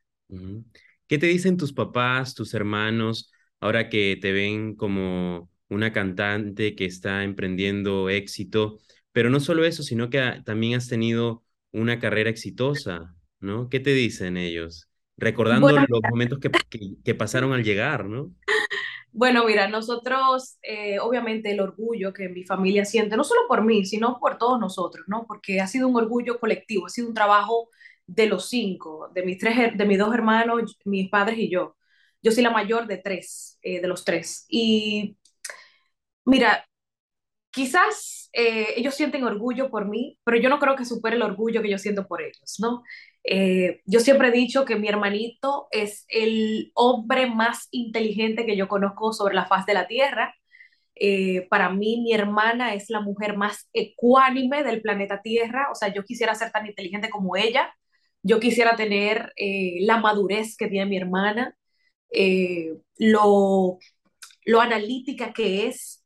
¿Qué 1.06 1.18
te 1.18 1.26
dicen 1.26 1.56
tus 1.56 1.72
papás, 1.72 2.34
tus 2.34 2.54
hermanos, 2.54 3.32
ahora 3.60 3.88
que 3.88 4.18
te 4.20 4.32
ven 4.32 4.74
como 4.76 5.50
una 5.68 5.92
cantante 5.92 6.74
que 6.74 6.84
está 6.84 7.24
emprendiendo 7.24 8.08
éxito? 8.10 8.78
Pero 9.18 9.30
no 9.30 9.40
solo 9.40 9.64
eso, 9.64 9.82
sino 9.82 10.10
que 10.10 10.20
también 10.44 10.76
has 10.76 10.86
tenido 10.86 11.42
una 11.72 11.98
carrera 11.98 12.30
exitosa, 12.30 13.16
¿no? 13.40 13.68
¿Qué 13.68 13.80
te 13.80 13.90
dicen 13.92 14.36
ellos? 14.36 14.88
Recordando 15.16 15.66
Bueno, 15.72 15.86
los 15.88 16.06
momentos 16.06 16.38
que, 16.38 16.52
que, 16.70 16.78
que 17.04 17.14
pasaron 17.16 17.52
al 17.52 17.64
llegar, 17.64 18.04
¿no? 18.04 18.32
Bueno, 19.10 19.44
mira, 19.44 19.66
nosotros, 19.68 20.58
eh, 20.62 21.00
obviamente 21.00 21.50
el 21.50 21.60
orgullo 21.60 22.12
que 22.12 22.28
mi 22.28 22.44
familia 22.44 22.84
siente, 22.84 23.16
no 23.16 23.24
solo 23.24 23.40
por 23.48 23.64
mí, 23.64 23.84
sino 23.84 24.18
por 24.20 24.38
todos 24.38 24.60
nosotros, 24.60 25.04
¿no? 25.08 25.26
Porque 25.26 25.60
ha 25.60 25.66
sido 25.66 25.88
un 25.88 25.96
orgullo 25.96 26.38
colectivo, 26.38 26.86
ha 26.86 26.88
sido 26.90 27.08
un 27.08 27.14
trabajo 27.14 27.68
de 28.06 28.26
los 28.26 28.48
cinco, 28.48 29.10
de 29.14 29.24
mis 29.24 29.38
tres, 29.38 29.76
de 29.76 29.84
mis 29.86 29.98
dos 29.98 30.14
hermanos, 30.14 30.78
mis 30.84 31.10
padres 31.10 31.38
y 31.38 31.50
yo. 31.50 31.76
Yo 32.22 32.30
soy 32.32 32.44
la 32.44 32.50
mayor 32.50 32.86
de 32.86 32.98
tres, 32.98 33.58
eh, 33.62 33.80
de 33.80 33.88
los 33.88 34.04
tres. 34.04 34.46
Y 34.48 35.16
mira, 36.24 36.64
quizás 37.50 38.17
eh, 38.32 38.74
ellos 38.76 38.94
sienten 38.94 39.24
orgullo 39.24 39.70
por 39.70 39.88
mí, 39.88 40.18
pero 40.24 40.38
yo 40.38 40.48
no 40.48 40.58
creo 40.58 40.76
que 40.76 40.84
supere 40.84 41.16
el 41.16 41.22
orgullo 41.22 41.62
que 41.62 41.70
yo 41.70 41.78
siento 41.78 42.06
por 42.06 42.22
ellos, 42.22 42.56
¿no? 42.60 42.82
Eh, 43.24 43.82
yo 43.86 44.00
siempre 44.00 44.28
he 44.28 44.32
dicho 44.32 44.64
que 44.64 44.76
mi 44.76 44.88
hermanito 44.88 45.68
es 45.70 46.04
el 46.08 46.70
hombre 46.74 47.26
más 47.26 47.68
inteligente 47.70 48.46
que 48.46 48.56
yo 48.56 48.68
conozco 48.68 49.12
sobre 49.12 49.34
la 49.34 49.46
faz 49.46 49.66
de 49.66 49.74
la 49.74 49.86
tierra. 49.86 50.34
Eh, 51.00 51.46
para 51.48 51.70
mí, 51.70 52.00
mi 52.02 52.12
hermana 52.12 52.74
es 52.74 52.90
la 52.90 53.00
mujer 53.00 53.36
más 53.36 53.68
ecuánime 53.72 54.64
del 54.64 54.82
planeta 54.82 55.22
Tierra. 55.22 55.68
O 55.70 55.74
sea, 55.74 55.92
yo 55.92 56.04
quisiera 56.04 56.34
ser 56.34 56.50
tan 56.50 56.66
inteligente 56.66 57.10
como 57.10 57.36
ella. 57.36 57.72
Yo 58.22 58.40
quisiera 58.40 58.76
tener 58.76 59.32
eh, 59.36 59.78
la 59.82 59.98
madurez 59.98 60.56
que 60.56 60.68
tiene 60.68 60.86
mi 60.86 60.96
hermana, 60.96 61.56
eh, 62.10 62.74
lo 62.98 63.78
lo 64.44 64.60
analítica 64.60 65.32
que 65.32 65.68
es. 65.68 65.97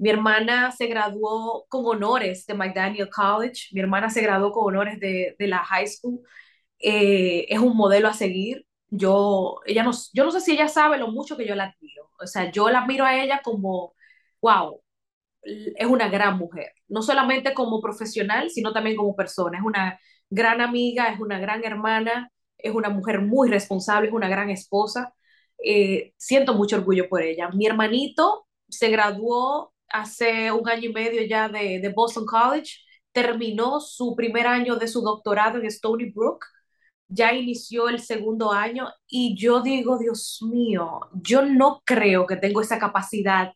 Mi 0.00 0.10
hermana 0.10 0.72
se 0.72 0.86
graduó 0.86 1.66
con 1.68 1.84
honores 1.86 2.46
de 2.46 2.54
McDaniel 2.54 3.10
College, 3.10 3.68
mi 3.72 3.80
hermana 3.80 4.10
se 4.10 4.22
graduó 4.22 4.52
con 4.52 4.66
honores 4.68 5.00
de, 5.00 5.36
de 5.38 5.46
la 5.48 5.58
high 5.60 5.86
school, 5.86 6.20
eh, 6.80 7.46
es 7.48 7.58
un 7.60 7.76
modelo 7.76 8.08
a 8.08 8.14
seguir. 8.14 8.66
Yo, 8.90 9.60
ella 9.66 9.82
no, 9.84 9.92
yo 10.14 10.24
no 10.24 10.30
sé 10.32 10.40
si 10.40 10.52
ella 10.52 10.68
sabe 10.68 10.98
lo 10.98 11.08
mucho 11.10 11.36
que 11.36 11.46
yo 11.46 11.54
la 11.56 11.64
admiro. 11.66 12.10
O 12.20 12.26
sea, 12.26 12.50
yo 12.52 12.70
la 12.70 12.80
admiro 12.82 13.04
a 13.06 13.16
ella 13.22 13.40
como, 13.44 13.94
wow, 14.42 14.82
es 15.42 15.86
una 15.86 16.08
gran 16.08 16.36
mujer, 16.38 16.72
no 16.88 17.02
solamente 17.02 17.54
como 17.54 17.80
profesional, 17.80 18.50
sino 18.50 18.72
también 18.72 18.96
como 18.96 19.16
persona. 19.16 19.58
Es 19.58 19.64
una 19.64 19.98
gran 20.30 20.60
amiga, 20.60 21.08
es 21.12 21.20
una 21.20 21.38
gran 21.38 21.64
hermana, 21.64 22.30
es 22.58 22.74
una 22.74 22.90
mujer 22.90 23.20
muy 23.22 23.48
responsable, 23.50 24.08
es 24.08 24.14
una 24.14 24.28
gran 24.28 24.50
esposa. 24.50 25.14
Eh, 25.64 26.12
siento 26.16 26.54
mucho 26.54 26.76
orgullo 26.76 27.08
por 27.08 27.22
ella. 27.22 27.48
Mi 27.50 27.66
hermanito 27.66 28.46
se 28.68 28.90
graduó 28.90 29.72
hace 29.90 30.52
un 30.52 30.68
año 30.68 30.90
y 30.90 30.92
medio 30.92 31.22
ya 31.24 31.48
de, 31.48 31.80
de 31.80 31.88
Boston 31.90 32.26
College, 32.26 32.78
terminó 33.12 33.80
su 33.80 34.14
primer 34.16 34.46
año 34.46 34.76
de 34.76 34.88
su 34.88 35.02
doctorado 35.02 35.58
en 35.58 35.66
Stony 35.66 36.10
Brook, 36.14 36.44
ya 37.08 37.32
inició 37.34 37.88
el 37.88 38.00
segundo 38.00 38.52
año 38.52 38.88
y 39.08 39.36
yo 39.36 39.62
digo, 39.62 39.98
Dios 39.98 40.40
mío, 40.48 41.00
yo 41.14 41.42
no 41.44 41.82
creo 41.84 42.26
que 42.26 42.36
tengo 42.36 42.60
esa 42.60 42.78
capacidad 42.78 43.52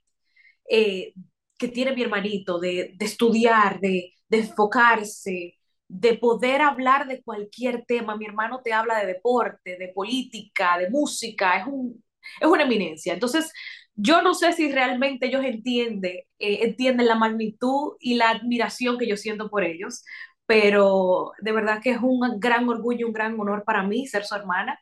eh, 0.68 1.14
que 1.58 1.68
tiene 1.68 1.94
mi 1.94 2.02
hermanito 2.02 2.58
de, 2.58 2.94
de 2.96 3.04
estudiar, 3.04 3.80
de, 3.80 4.12
de, 4.28 4.38
enfocarse, 4.38 5.54
de 5.88 6.14
poder 6.18 6.62
hablar 6.62 7.06
de 7.06 7.22
cualquier 7.22 7.84
tema. 7.86 8.16
Mi 8.16 8.26
hermano 8.26 8.60
te 8.62 8.72
habla 8.72 8.98
de 9.00 9.06
deporte, 9.06 9.76
de 9.78 9.88
política, 9.94 10.78
de 10.78 10.90
música, 10.90 11.58
es, 11.60 11.66
un, 11.66 12.02
es 12.40 12.48
una 12.48 12.64
eminencia. 12.64 13.14
Entonces, 13.14 13.52
yo 13.94 14.22
no 14.22 14.34
sé 14.34 14.52
si 14.52 14.70
realmente 14.72 15.26
ellos 15.26 15.44
entienden, 15.44 16.16
eh, 16.38 16.58
entienden 16.62 17.06
la 17.06 17.14
magnitud 17.16 17.94
y 18.00 18.14
la 18.16 18.30
admiración 18.30 18.98
que 18.98 19.06
yo 19.08 19.16
siento 19.16 19.48
por 19.50 19.64
ellos, 19.64 20.04
pero 20.46 21.32
de 21.40 21.52
verdad 21.52 21.80
que 21.82 21.90
es 21.92 21.98
un 22.02 22.20
gran 22.40 22.68
orgullo, 22.68 23.06
un 23.06 23.12
gran 23.12 23.38
honor 23.40 23.64
para 23.64 23.82
mí 23.84 24.06
ser 24.06 24.24
su 24.24 24.34
hermana 24.34 24.78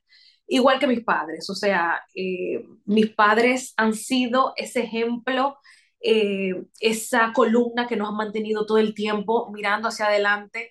igual 0.46 0.78
que 0.78 0.86
mis 0.86 1.02
padres. 1.04 1.48
O 1.50 1.54
sea, 1.54 2.00
eh, 2.14 2.64
mis 2.84 3.10
padres 3.14 3.74
han 3.76 3.94
sido 3.94 4.52
ese 4.56 4.80
ejemplo, 4.82 5.56
eh, 6.00 6.54
esa 6.80 7.32
columna 7.32 7.86
que 7.86 7.96
nos 7.96 8.08
ha 8.08 8.12
mantenido 8.12 8.66
todo 8.66 8.78
el 8.78 8.94
tiempo 8.94 9.50
mirando 9.52 9.88
hacia 9.88 10.06
adelante, 10.06 10.70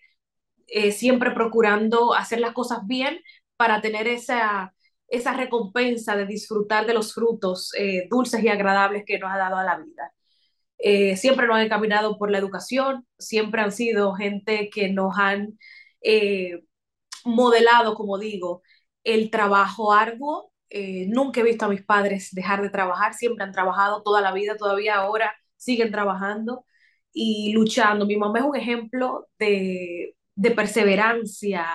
eh, 0.68 0.92
siempre 0.92 1.32
procurando 1.32 2.14
hacer 2.16 2.40
las 2.40 2.54
cosas 2.54 2.80
bien 2.88 3.22
para 3.58 3.82
tener 3.82 4.08
esa, 4.08 4.74
esa 5.12 5.34
recompensa 5.34 6.16
de 6.16 6.26
disfrutar 6.26 6.88
de 6.88 6.94
los 6.94 7.14
frutos 7.14 7.72
eh, 7.78 8.08
dulces 8.10 8.44
y 8.44 8.48
agradables 8.50 9.04
que 9.06 9.20
nos 9.20 9.32
ha 9.32 9.38
dado 9.38 9.58
a 9.58 9.64
la 9.64 9.78
vida. 9.78 10.14
Eh, 10.80 11.18
siempre 11.18 11.48
nos 11.48 11.58
han 11.58 11.64
encaminado 11.64 12.18
por 12.18 12.32
la 12.32 12.40
educación, 12.40 13.06
siempre 13.20 13.62
han 13.62 13.72
sido 13.74 14.14
gente 14.16 14.70
que 14.74 14.90
nos 14.90 15.18
han 15.18 15.60
eh, 16.02 16.62
modelado, 17.26 17.96
como 17.96 18.18
digo, 18.18 18.64
el 19.04 19.30
trabajo 19.32 19.94
arduo. 19.94 20.52
Nunca 21.08 21.42
he 21.42 21.44
visto 21.44 21.66
a 21.66 21.70
mis 21.70 21.84
padres 21.84 22.30
dejar 22.34 22.62
de 22.62 22.70
trabajar, 22.70 23.14
siempre 23.14 23.44
han 23.44 23.52
trabajado 23.52 24.04
toda 24.04 24.22
la 24.22 24.32
vida, 24.34 24.56
todavía 24.58 24.96
ahora 24.96 25.36
siguen 25.58 25.92
trabajando 25.92 26.66
y 27.14 27.52
luchando. 27.54 28.06
Mi 28.06 28.16
mamá 28.18 28.40
es 28.40 28.46
un 28.46 28.56
ejemplo 28.56 29.28
de, 29.38 30.16
de 30.36 30.52
perseverancia, 30.52 31.68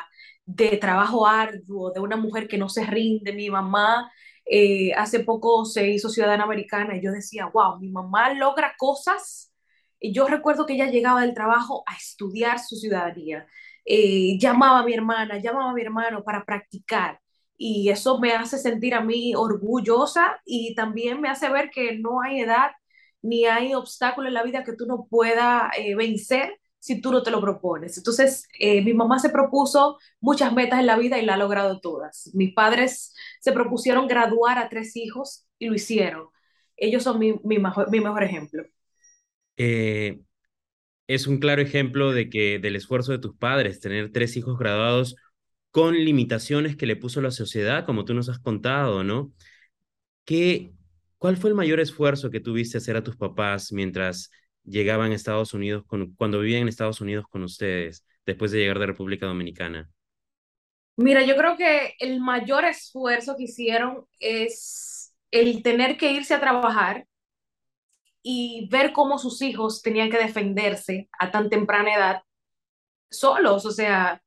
de 0.47 0.77
trabajo 0.79 1.27
arduo, 1.27 1.93
de 1.93 2.01
una 2.01 2.17
mujer 2.17 2.49
que 2.49 2.59
no 2.59 2.69
se 2.69 2.87
rinde. 2.87 3.33
Mi 3.33 3.51
mamá 3.51 4.11
eh, 4.47 4.93
hace 4.95 5.21
poco 5.21 5.65
se 5.65 5.89
hizo 5.91 6.09
ciudadana 6.09 6.45
americana 6.45 6.97
y 6.97 7.03
yo 7.03 7.13
decía, 7.13 7.47
wow, 7.47 7.79
mi 7.81 7.91
mamá 7.91 8.33
logra 8.35 8.75
cosas. 8.79 9.53
Y 10.01 10.13
yo 10.13 10.29
recuerdo 10.29 10.67
que 10.67 10.75
ella 10.75 10.91
llegaba 10.91 11.23
del 11.23 11.35
trabajo 11.35 11.83
a 11.87 11.97
estudiar 11.97 12.59
su 12.61 12.77
ciudadanía 12.77 13.47
eh, 13.87 14.37
llamaba 14.39 14.81
a 14.81 14.85
mi 14.85 14.95
hermana, 14.95 15.39
llamaba 15.39 15.71
a 15.71 15.75
mi 15.75 15.83
hermano 15.83 16.25
para 16.25 16.45
practicar. 16.45 17.21
Y 17.57 17.89
eso 17.91 18.19
me 18.19 18.33
hace 18.35 18.59
sentir 18.59 18.95
a 18.95 19.01
mí 19.01 19.35
orgullosa 19.35 20.41
y 20.45 20.75
también 20.75 21.21
me 21.21 21.29
hace 21.29 21.49
ver 21.51 21.71
que 21.71 21.99
no 21.99 22.21
hay 22.23 22.41
edad 22.41 22.73
ni 23.23 23.47
hay 23.47 23.75
obstáculo 23.75 24.29
en 24.29 24.35
la 24.35 24.43
vida 24.43 24.65
que 24.65 24.75
tú 24.75 24.87
no 24.87 25.07
puedas 25.09 25.71
eh, 25.79 25.95
vencer 25.95 26.59
si 26.87 27.01
tú 27.01 27.11
no 27.11 27.25
te 27.25 27.33
lo 27.33 27.41
propones. 27.41 27.99
Entonces, 27.99 28.47
eh, 28.61 28.81
mi 28.81 28.95
mamá 28.95 29.19
se 29.19 29.31
propuso 29.31 29.99
muchas 30.21 30.53
metas 30.53 30.79
en 30.79 30.87
la 30.87 30.97
vida 30.97 31.19
y 31.19 31.27
la 31.27 31.35
ha 31.35 31.37
logrado 31.37 31.81
todas. 31.81 32.31
Mis 32.33 32.55
padres 32.55 33.13
se 33.41 33.51
propusieron 33.51 34.07
graduar 34.07 34.57
a 34.59 34.69
tres 34.69 34.95
hijos 34.95 35.49
y 35.59 35.67
lo 35.67 35.75
hicieron. 35.75 36.29
Ellos 36.77 37.03
son 37.03 37.19
mi, 37.19 37.35
mi, 37.43 37.59
mejor, 37.59 37.91
mi 37.91 37.99
mejor 37.99 38.23
ejemplo. 38.23 38.63
Eh, 39.57 40.21
es 41.09 41.27
un 41.27 41.39
claro 41.39 41.61
ejemplo 41.61 42.13
de 42.13 42.31
que 42.31 42.61
del 42.61 42.77
esfuerzo 42.77 43.11
de 43.11 43.19
tus 43.19 43.35
padres, 43.37 43.81
tener 43.81 44.13
tres 44.13 44.37
hijos 44.37 44.57
graduados 44.57 45.17
con 45.73 45.97
limitaciones 45.97 46.77
que 46.77 46.87
le 46.87 46.95
puso 46.95 47.21
la 47.21 47.33
sociedad, 47.33 47.85
como 47.85 48.05
tú 48.05 48.15
nos 48.15 48.29
has 48.29 48.39
contado, 48.39 49.03
¿no? 49.03 49.33
¿Qué, 50.25 50.73
¿Cuál 51.19 51.37
fue 51.37 51.51
el 51.51 51.57
mayor 51.57 51.81
esfuerzo 51.81 52.31
que 52.31 52.39
tuviste 52.39 52.79
hacer 52.79 52.97
a 52.97 53.03
tus 53.03 53.17
papás 53.17 53.73
mientras 53.73 54.31
llegaban 54.67 55.13
a 55.13 55.15
Estados 55.15 55.55
Unidos, 55.55 55.85
con, 55.87 56.15
cuando 56.17 56.41
vivían 56.41 56.63
en 56.63 56.69
Estados 56.69 57.01
Unidos 57.01 57.27
con 57.31 57.43
ustedes, 57.45 58.05
después 58.27 58.51
de 58.53 58.59
llegar 58.59 58.79
de 58.79 58.87
República 58.87 59.27
Dominicana? 59.27 59.91
Mira, 60.97 61.23
yo 61.25 61.37
creo 61.37 61.57
que 61.57 61.95
el 61.99 62.21
mayor 62.21 62.65
esfuerzo 62.65 63.37
que 63.37 63.45
hicieron 63.45 64.07
es 64.19 65.15
el 65.31 65.63
tener 65.63 65.99
que 65.99 66.13
irse 66.13 66.35
a 66.35 66.41
trabajar 66.41 67.07
y 68.23 68.69
ver 68.71 68.93
cómo 68.93 69.19
sus 69.19 69.41
hijos 69.43 69.83
tenían 69.83 70.11
que 70.11 70.19
defenderse 70.19 71.09
a 71.19 71.31
tan 71.31 71.49
temprana 71.49 71.95
edad 71.95 72.23
solos. 73.11 73.67
O 73.67 73.71
sea, 73.71 74.23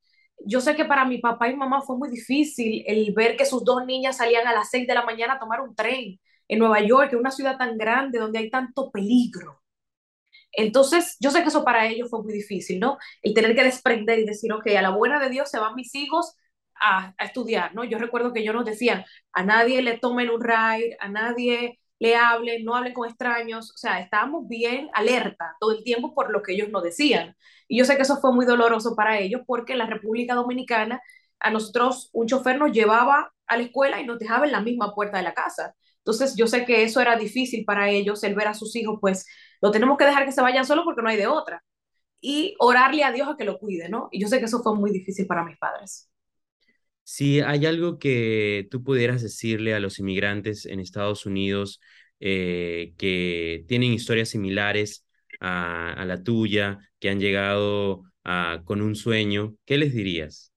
yo 0.45 0.61
sé 0.61 0.75
que 0.75 0.85
para 0.85 1.05
mi 1.05 1.19
papá 1.19 1.49
y 1.49 1.55
mamá 1.55 1.81
fue 1.81 1.97
muy 1.97 2.09
difícil 2.09 2.83
el 2.87 3.13
ver 3.13 3.37
que 3.37 3.45
sus 3.45 3.63
dos 3.63 3.85
niñas 3.85 4.17
salían 4.17 4.47
a 4.47 4.53
las 4.53 4.69
seis 4.69 4.87
de 4.87 4.93
la 4.95 5.05
mañana 5.05 5.33
a 5.35 5.39
tomar 5.39 5.61
un 5.61 5.75
tren 5.75 6.19
en 6.47 6.59
Nueva 6.59 6.81
York, 6.81 7.13
una 7.17 7.31
ciudad 7.31 7.57
tan 7.57 7.77
grande 7.77 8.19
donde 8.19 8.39
hay 8.39 8.49
tanto 8.49 8.91
peligro. 8.91 9.58
Entonces, 10.51 11.17
yo 11.19 11.31
sé 11.31 11.41
que 11.43 11.49
eso 11.49 11.63
para 11.63 11.87
ellos 11.87 12.09
fue 12.09 12.23
muy 12.23 12.33
difícil, 12.33 12.79
¿no? 12.79 12.97
El 13.21 13.33
tener 13.33 13.55
que 13.55 13.63
desprender 13.63 14.19
y 14.19 14.25
decir, 14.25 14.51
ok, 14.53 14.67
a 14.77 14.81
la 14.81 14.89
buena 14.91 15.19
de 15.19 15.29
Dios 15.29 15.49
se 15.49 15.59
van 15.59 15.75
mis 15.75 15.93
hijos 15.95 16.35
a, 16.81 17.13
a 17.17 17.25
estudiar, 17.25 17.73
¿no? 17.75 17.83
Yo 17.83 17.97
recuerdo 17.97 18.33
que 18.33 18.39
ellos 18.41 18.55
nos 18.55 18.65
decían, 18.65 19.05
a 19.33 19.43
nadie 19.43 19.81
le 19.81 19.97
tomen 19.97 20.29
un 20.29 20.41
ride, 20.41 20.97
a 20.99 21.09
nadie 21.09 21.79
le 21.99 22.15
hablen, 22.15 22.63
no 22.63 22.75
hablen 22.75 22.93
con 22.93 23.07
extraños, 23.09 23.71
o 23.73 23.77
sea, 23.77 23.99
estábamos 23.99 24.47
bien 24.47 24.89
alerta 24.93 25.55
todo 25.59 25.71
el 25.73 25.83
tiempo 25.83 26.13
por 26.15 26.31
lo 26.31 26.41
que 26.41 26.53
ellos 26.53 26.69
nos 26.69 26.83
decían. 26.83 27.35
Y 27.67 27.77
yo 27.77 27.85
sé 27.85 27.95
que 27.97 28.03
eso 28.03 28.17
fue 28.21 28.33
muy 28.33 28.45
doloroso 28.45 28.95
para 28.95 29.19
ellos 29.19 29.41
porque 29.45 29.73
en 29.73 29.79
la 29.79 29.85
República 29.87 30.33
Dominicana 30.35 31.01
a 31.39 31.51
nosotros 31.51 32.09
un 32.13 32.27
chofer 32.27 32.57
nos 32.57 32.71
llevaba 32.71 33.33
a 33.47 33.57
la 33.57 33.63
escuela 33.63 33.99
y 34.01 34.05
nos 34.05 34.19
dejaba 34.19 34.45
en 34.45 34.51
la 34.53 34.61
misma 34.61 34.93
puerta 34.95 35.17
de 35.17 35.23
la 35.23 35.33
casa. 35.33 35.75
Entonces 35.99 36.35
yo 36.35 36.47
sé 36.47 36.65
que 36.65 36.83
eso 36.83 37.01
era 37.01 37.17
difícil 37.17 37.65
para 37.65 37.89
ellos, 37.89 38.23
el 38.23 38.35
ver 38.35 38.47
a 38.47 38.53
sus 38.53 38.75
hijos, 38.75 38.97
pues 39.01 39.25
lo 39.61 39.71
tenemos 39.71 39.97
que 39.97 40.05
dejar 40.05 40.25
que 40.25 40.31
se 40.31 40.41
vayan 40.41 40.65
solo 40.65 40.83
porque 40.83 41.01
no 41.01 41.09
hay 41.09 41.17
de 41.17 41.27
otra. 41.27 41.63
Y 42.21 42.55
orarle 42.59 43.03
a 43.03 43.11
Dios 43.11 43.27
a 43.29 43.37
que 43.37 43.45
lo 43.45 43.59
cuide, 43.59 43.89
¿no? 43.89 44.09
Y 44.11 44.21
yo 44.21 44.27
sé 44.27 44.39
que 44.39 44.45
eso 44.45 44.61
fue 44.61 44.75
muy 44.75 44.91
difícil 44.91 45.27
para 45.27 45.43
mis 45.45 45.57
padres. 45.57 46.09
Si 47.03 47.39
hay 47.39 47.65
algo 47.65 47.97
que 47.97 48.67
tú 48.69 48.83
pudieras 48.83 49.21
decirle 49.21 49.73
a 49.73 49.79
los 49.79 49.99
inmigrantes 49.99 50.65
en 50.65 50.79
Estados 50.79 51.25
Unidos 51.25 51.79
eh, 52.19 52.93
que 52.97 53.65
tienen 53.67 53.93
historias 53.93 54.29
similares 54.29 55.05
a, 55.39 55.93
a, 55.93 56.05
la 56.05 56.21
tuya, 56.21 56.79
que 56.99 57.09
han 57.09 57.19
llegado 57.19 58.03
a, 58.23 58.61
con 58.65 58.81
un 58.81 58.95
sueño, 58.95 59.55
¿qué 59.65 59.77
les 59.77 59.93
dirías? 59.93 60.53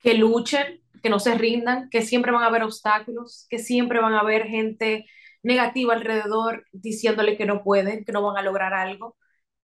Que 0.00 0.14
luchen, 0.14 0.81
que 1.02 1.10
no 1.10 1.18
se 1.20 1.34
rindan, 1.34 1.88
que 1.90 2.02
siempre 2.02 2.32
van 2.32 2.42
a 2.44 2.46
haber 2.46 2.62
obstáculos, 2.62 3.46
que 3.50 3.58
siempre 3.58 4.00
van 4.00 4.14
a 4.14 4.20
haber 4.20 4.46
gente 4.46 5.06
negativa 5.42 5.94
alrededor 5.94 6.66
diciéndole 6.72 7.36
que 7.36 7.46
no 7.46 7.62
pueden, 7.62 8.04
que 8.04 8.12
no 8.12 8.22
van 8.22 8.36
a 8.36 8.42
lograr 8.42 8.74
algo, 8.74 9.16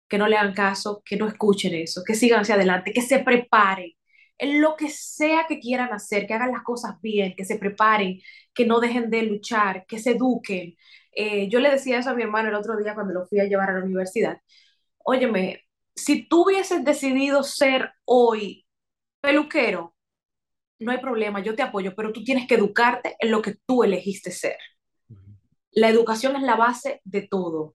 que 0.09 0.19
no 0.19 0.29
le 0.29 0.37
hagan 0.37 0.55
caso, 0.55 1.03
que 1.05 1.17
no 1.17 1.27
escuchen 1.29 1.75
eso, 1.75 2.03
que 2.07 2.15
sigan 2.15 2.41
hacia 2.41 2.57
adelante, 2.57 2.93
que 2.93 3.03
se 3.03 3.21
preparen 3.21 3.93
en 4.39 4.61
lo 4.63 4.77
que 4.77 4.89
sea 4.91 5.47
que 5.49 5.61
quieran 5.61 5.93
hacer, 5.93 6.27
que 6.27 6.35
hagan 6.35 6.53
las 6.53 6.63
cosas 6.63 7.01
bien, 7.03 7.35
que 7.37 7.45
se 7.45 7.59
preparen, 7.59 8.21
que 8.55 8.67
no 8.67 8.81
dejen 8.81 9.11
de 9.11 9.23
luchar, 9.23 9.85
que 9.87 9.99
se 9.99 10.13
eduquen. 10.13 10.77
Eh, 11.13 11.49
yo 11.49 11.61
le 11.61 11.71
decía 11.71 11.99
eso 11.99 12.11
a 12.11 12.15
mi 12.15 12.23
hermano 12.23 12.49
el 12.49 12.55
otro 12.55 12.77
día 12.77 12.95
cuando 12.95 13.15
lo 13.15 13.27
fui 13.27 13.41
a 13.41 13.45
llevar 13.45 13.71
a 13.71 13.75
la 13.79 13.85
universidad. 13.85 14.41
Óyeme, 14.99 15.65
si 15.97 16.29
tú 16.29 16.45
hubieses 16.45 16.85
decidido 16.85 17.43
ser 17.43 17.93
hoy 18.05 18.67
peluquero, 19.21 19.97
no 20.79 20.93
hay 20.93 20.99
problema, 20.99 21.43
yo 21.43 21.55
te 21.55 21.63
apoyo, 21.63 21.95
pero 21.97 22.13
tú 22.13 22.23
tienes 22.25 22.47
que 22.47 22.55
educarte 22.55 23.17
en 23.19 23.31
lo 23.31 23.43
que 23.43 23.57
tú 23.67 23.85
elegiste 23.85 24.31
ser. 24.31 24.57
La 25.73 25.89
educación 25.89 26.37
es 26.37 26.43
la 26.43 26.57
base 26.57 27.01
de 27.05 27.27
todo. 27.29 27.75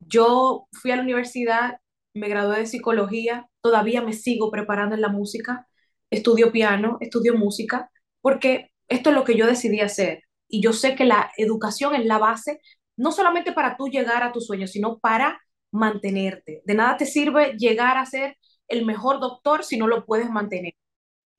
Yo 0.00 0.66
fui 0.72 0.90
a 0.90 0.96
la 0.96 1.02
universidad, 1.02 1.78
me 2.14 2.28
gradué 2.28 2.58
de 2.58 2.66
psicología, 2.66 3.46
todavía 3.62 4.02
me 4.02 4.12
sigo 4.12 4.50
preparando 4.50 4.94
en 4.94 5.00
la 5.00 5.08
música 5.08 5.66
estudio 6.12 6.52
piano, 6.52 6.98
estudio 7.00 7.34
música, 7.36 7.90
porque 8.20 8.70
esto 8.88 9.10
es 9.10 9.16
lo 9.16 9.24
que 9.24 9.36
yo 9.36 9.46
decidí 9.46 9.80
hacer. 9.80 10.24
Y 10.46 10.62
yo 10.62 10.72
sé 10.74 10.94
que 10.94 11.06
la 11.06 11.32
educación 11.38 11.94
es 11.94 12.04
la 12.04 12.18
base, 12.18 12.60
no 12.96 13.10
solamente 13.12 13.52
para 13.52 13.76
tú 13.76 13.88
llegar 13.88 14.22
a 14.22 14.32
tus 14.32 14.46
sueños, 14.46 14.70
sino 14.70 14.98
para 14.98 15.40
mantenerte. 15.72 16.62
De 16.66 16.74
nada 16.74 16.98
te 16.98 17.06
sirve 17.06 17.54
llegar 17.58 17.96
a 17.96 18.06
ser 18.06 18.36
el 18.68 18.84
mejor 18.84 19.20
doctor 19.20 19.64
si 19.64 19.78
no 19.78 19.86
lo 19.88 20.04
puedes 20.04 20.30
mantener. 20.30 20.74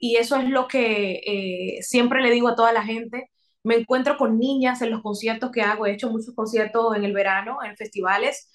Y 0.03 0.17
eso 0.17 0.35
es 0.35 0.49
lo 0.49 0.67
que 0.67 1.21
eh, 1.25 1.81
siempre 1.81 2.21
le 2.21 2.29
digo 2.29 2.49
a 2.49 2.55
toda 2.57 2.73
la 2.73 2.83
gente. 2.83 3.31
Me 3.63 3.75
encuentro 3.75 4.17
con 4.17 4.37
niñas 4.37 4.81
en 4.81 4.91
los 4.91 5.01
conciertos 5.01 5.49
que 5.51 5.61
hago. 5.61 5.85
He 5.85 5.93
hecho 5.93 6.11
muchos 6.11 6.35
conciertos 6.35 6.97
en 6.97 7.05
el 7.05 7.13
verano, 7.13 7.59
en 7.63 7.77
festivales. 7.77 8.51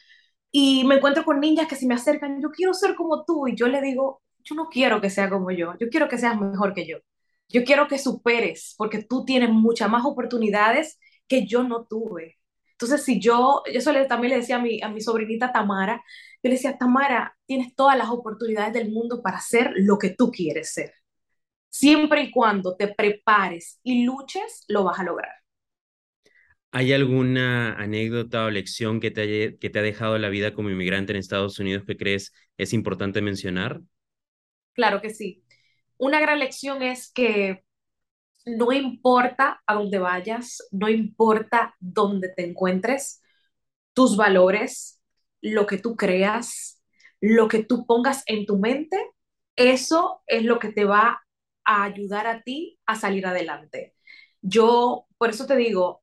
Y 0.52 0.84
me 0.84 0.96
encuentro 0.96 1.24
con 1.24 1.40
niñas 1.40 1.66
que 1.66 1.74
se 1.76 1.86
me 1.86 1.94
acercan, 1.94 2.42
yo 2.42 2.50
quiero 2.50 2.74
ser 2.74 2.94
como 2.94 3.24
tú. 3.24 3.48
Y 3.48 3.56
yo 3.56 3.66
le 3.68 3.80
digo, 3.80 4.20
yo 4.44 4.54
no 4.56 4.68
quiero 4.68 5.00
que 5.00 5.08
sea 5.08 5.30
como 5.30 5.50
yo, 5.50 5.72
yo 5.80 5.88
quiero 5.88 6.06
que 6.08 6.18
seas 6.18 6.38
mejor 6.38 6.74
que 6.74 6.86
yo. 6.86 6.98
Yo 7.48 7.64
quiero 7.64 7.88
que 7.88 7.98
superes, 7.98 8.74
porque 8.76 9.02
tú 9.02 9.24
tienes 9.24 9.48
muchas 9.50 9.88
más 9.90 10.04
oportunidades 10.04 10.98
que 11.28 11.46
yo 11.46 11.62
no 11.62 11.86
tuve. 11.86 12.38
Entonces, 12.72 13.04
si 13.04 13.20
yo, 13.20 13.62
eso 13.66 13.90
también 14.06 14.32
le 14.32 14.40
decía 14.40 14.56
a 14.56 14.60
mi, 14.60 14.82
a 14.82 14.88
mi 14.90 15.00
sobrinita 15.00 15.50
Tamara, 15.52 16.02
yo 16.42 16.50
le 16.50 16.56
decía, 16.56 16.76
Tamara, 16.78 17.36
tienes 17.46 17.74
todas 17.74 17.96
las 17.96 18.10
oportunidades 18.10 18.74
del 18.74 18.92
mundo 18.92 19.22
para 19.22 19.40
ser 19.40 19.72
lo 19.76 19.98
que 19.98 20.10
tú 20.10 20.30
quieres 20.30 20.72
ser. 20.74 20.92
Siempre 21.70 22.22
y 22.24 22.30
cuando 22.30 22.76
te 22.76 22.88
prepares 22.88 23.80
y 23.82 24.04
luches, 24.04 24.64
lo 24.68 24.84
vas 24.84 24.98
a 25.00 25.04
lograr. 25.04 25.32
¿Hay 26.70 26.92
alguna 26.92 27.74
anécdota 27.74 28.44
o 28.46 28.50
lección 28.50 29.00
que 29.00 29.10
te, 29.10 29.58
que 29.58 29.70
te 29.70 29.78
ha 29.78 29.82
dejado 29.82 30.18
la 30.18 30.28
vida 30.28 30.52
como 30.54 30.70
inmigrante 30.70 31.12
en 31.12 31.18
Estados 31.18 31.58
Unidos 31.58 31.84
que 31.86 31.96
crees 31.96 32.32
es 32.58 32.72
importante 32.74 33.22
mencionar? 33.22 33.80
Claro 34.74 35.00
que 35.00 35.10
sí. 35.10 35.44
Una 35.98 36.20
gran 36.20 36.38
lección 36.38 36.82
es 36.82 37.12
que 37.12 37.64
no 38.46 38.72
importa 38.72 39.62
a 39.66 39.74
dónde 39.74 39.98
vayas, 39.98 40.58
no 40.72 40.88
importa 40.88 41.74
dónde 41.80 42.30
te 42.30 42.46
encuentres, 42.46 43.22
tus 43.94 44.16
valores, 44.16 45.00
lo 45.42 45.66
que 45.66 45.78
tú 45.78 45.96
creas, 45.96 46.82
lo 47.20 47.48
que 47.48 47.64
tú 47.64 47.86
pongas 47.86 48.24
en 48.26 48.46
tu 48.46 48.58
mente, 48.58 48.98
eso 49.56 50.22
es 50.26 50.44
lo 50.44 50.58
que 50.58 50.72
te 50.72 50.84
va 50.84 51.22
a 51.68 51.84
ayudar 51.84 52.26
a 52.26 52.42
ti 52.42 52.78
a 52.86 52.96
salir 52.96 53.26
adelante. 53.26 53.94
Yo, 54.42 55.06
por 55.18 55.30
eso 55.30 55.46
te 55.46 55.56
digo, 55.56 56.02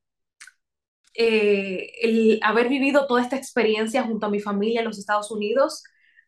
eh, 1.14 1.92
el 2.02 2.40
haber 2.44 2.68
vivido 2.70 3.08
toda 3.08 3.22
esta 3.22 3.38
experiencia 3.38 4.04
junto 4.04 4.26
a 4.26 4.30
mi 4.30 4.40
familia 4.40 4.82
en 4.82 4.88
los 4.88 5.00
Estados 5.00 5.32
Unidos, 5.32 5.84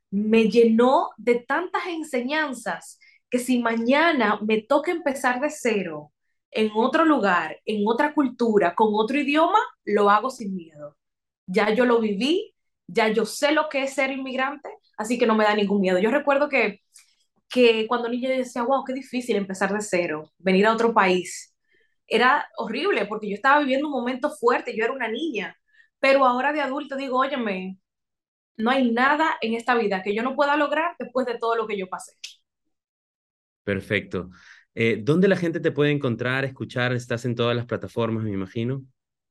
me 0.10 0.50
llenó 0.50 1.10
de 1.17 1.36
tantas 1.36 1.88
enseñanzas 1.88 3.00
que 3.30 3.39
si 3.39 3.60
mañana 3.60 4.39
me 4.41 4.62
toca 4.62 4.91
empezar 4.91 5.41
de 5.41 5.50
cero 5.50 6.13
en 6.52 6.71
otro 6.76 7.04
lugar, 7.06 7.60
en 7.65 7.84
otra 7.86 8.13
cultura, 8.13 8.73
con 8.76 8.89
otro 8.93 9.19
idioma, 9.19 9.60
lo 9.86 10.10
hago 10.10 10.30
sin 10.30 10.56
miedo. 10.56 10.95
Ya 11.47 11.73
yo 11.73 11.86
lo 11.86 12.00
viví, 12.00 12.56
ya 12.88 13.10
yo 13.10 13.26
sé 13.26 13.52
lo 13.52 13.69
que 13.69 13.84
es 13.84 13.93
ser 13.93 14.12
inmigrante, 14.12 14.69
así 14.97 15.17
que 15.17 15.28
no 15.28 15.36
me 15.36 15.43
da 15.45 15.56
ningún 15.56 15.82
miedo. 15.82 16.00
Yo 16.00 16.12
recuerdo 16.12 16.50
que, 16.50 16.82
que 17.49 17.88
cuando 17.88 18.10
niña 18.10 18.29
yo 18.29 18.38
decía, 18.38 18.63
wow, 18.63 18.83
qué 18.83 18.93
difícil 18.93 19.36
empezar 19.36 19.73
de 19.73 19.81
cero, 19.81 20.31
venir 20.38 20.65
a 20.65 20.73
otro 20.73 20.93
país. 20.93 21.55
Era 22.07 22.47
horrible 22.57 23.05
porque 23.05 23.29
yo 23.29 23.36
estaba 23.36 23.60
viviendo 23.60 23.88
un 23.88 23.93
momento 23.93 24.29
fuerte, 24.31 24.75
yo 24.75 24.83
era 24.83 24.93
una 24.93 25.07
niña, 25.07 25.57
pero 25.99 26.25
ahora 26.25 26.53
de 26.53 26.62
adulto 26.62 26.95
digo, 26.95 27.19
óyeme, 27.19 27.77
no 28.57 28.71
hay 28.71 28.91
nada 28.91 29.38
en 29.41 29.53
esta 29.53 29.75
vida 29.75 30.01
que 30.03 30.15
yo 30.15 30.23
no 30.23 30.36
pueda 30.36 30.57
lograr 30.57 30.95
después 30.99 31.25
de 31.25 31.38
todo 31.38 31.55
lo 31.55 31.67
que 31.67 31.77
yo 31.77 31.88
pasé. 31.88 32.13
Perfecto. 33.63 34.29
Eh, 34.73 35.01
¿Dónde 35.03 35.27
la 35.27 35.36
gente 35.36 35.60
te 35.60 35.71
puede 35.71 35.91
encontrar, 35.91 36.45
escuchar? 36.45 36.93
Estás 36.93 37.25
en 37.25 37.36
todas 37.36 37.55
las 37.55 37.65
plataformas, 37.65 38.23
me 38.23 38.31
imagino. 38.31 38.83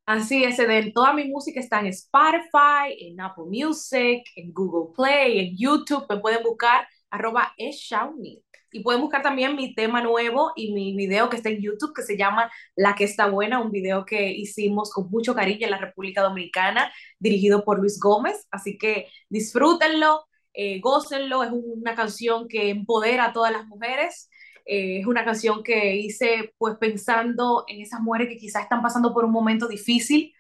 Así 0.05 0.45
es, 0.45 0.57
de 0.57 0.93
toda 0.93 1.13
mi 1.13 1.25
música 1.25 1.59
está 1.59 1.81
en 1.81 1.87
Spotify, 1.87 2.95
en 2.99 3.21
Apple 3.21 3.47
Music, 3.49 4.23
en 4.37 4.53
Google 4.53 4.93
Play, 4.97 5.41
en 5.41 5.57
YouTube. 5.57 6.07
Me 6.09 6.21
pueden 6.21 6.43
buscar 6.45 6.87
arroba 7.11 7.53
eshauni. 7.57 8.43
Y 8.73 8.81
pueden 8.81 9.01
buscar 9.01 9.23
también 9.23 9.57
mi 9.57 9.75
tema 9.75 10.03
nuevo 10.03 10.53
y 10.57 10.73
mi 10.73 10.95
video 10.95 11.31
que 11.31 11.37
está 11.37 11.49
en 11.49 11.63
YouTube 11.63 11.95
que 11.95 12.03
se 12.03 12.17
llama 12.17 12.51
La 12.75 12.95
que 12.95 13.05
está 13.05 13.27
buena, 13.27 13.61
un 13.61 13.71
video 13.71 14.05
que 14.05 14.33
hicimos 14.33 14.91
con 14.93 15.09
mucho 15.11 15.35
cariño 15.35 15.65
en 15.65 15.71
la 15.71 15.79
República 15.79 16.23
Dominicana, 16.23 16.93
dirigido 17.19 17.65
por 17.65 17.79
Luis 17.79 17.99
Gómez. 18.01 18.47
Así 18.51 18.77
que 18.77 19.09
disfrútenlo, 19.31 20.27
eh, 20.53 20.81
gócenlo. 20.81 21.43
Es 21.45 21.51
una 21.53 21.95
canción 21.95 22.49
que 22.49 22.71
empodera 22.71 23.27
a 23.27 23.33
todas 23.33 23.53
las 23.53 23.67
mujeres. 23.67 24.29
Eh, 24.67 25.01
es 25.01 25.07
una 25.07 25.25
canción 25.25 25.63
que 25.63 25.97
hice 25.97 26.53
pues 26.59 26.77
pensando 26.79 27.65
en 27.69 27.81
esas 27.81 28.01
mujeres 28.01 28.29
que 28.29 28.37
quizás 28.37 28.65
están 28.65 28.83
pasando 28.83 29.15
por 29.15 29.25
un 29.25 29.33
momento 29.33 29.69
difícil 29.69 30.35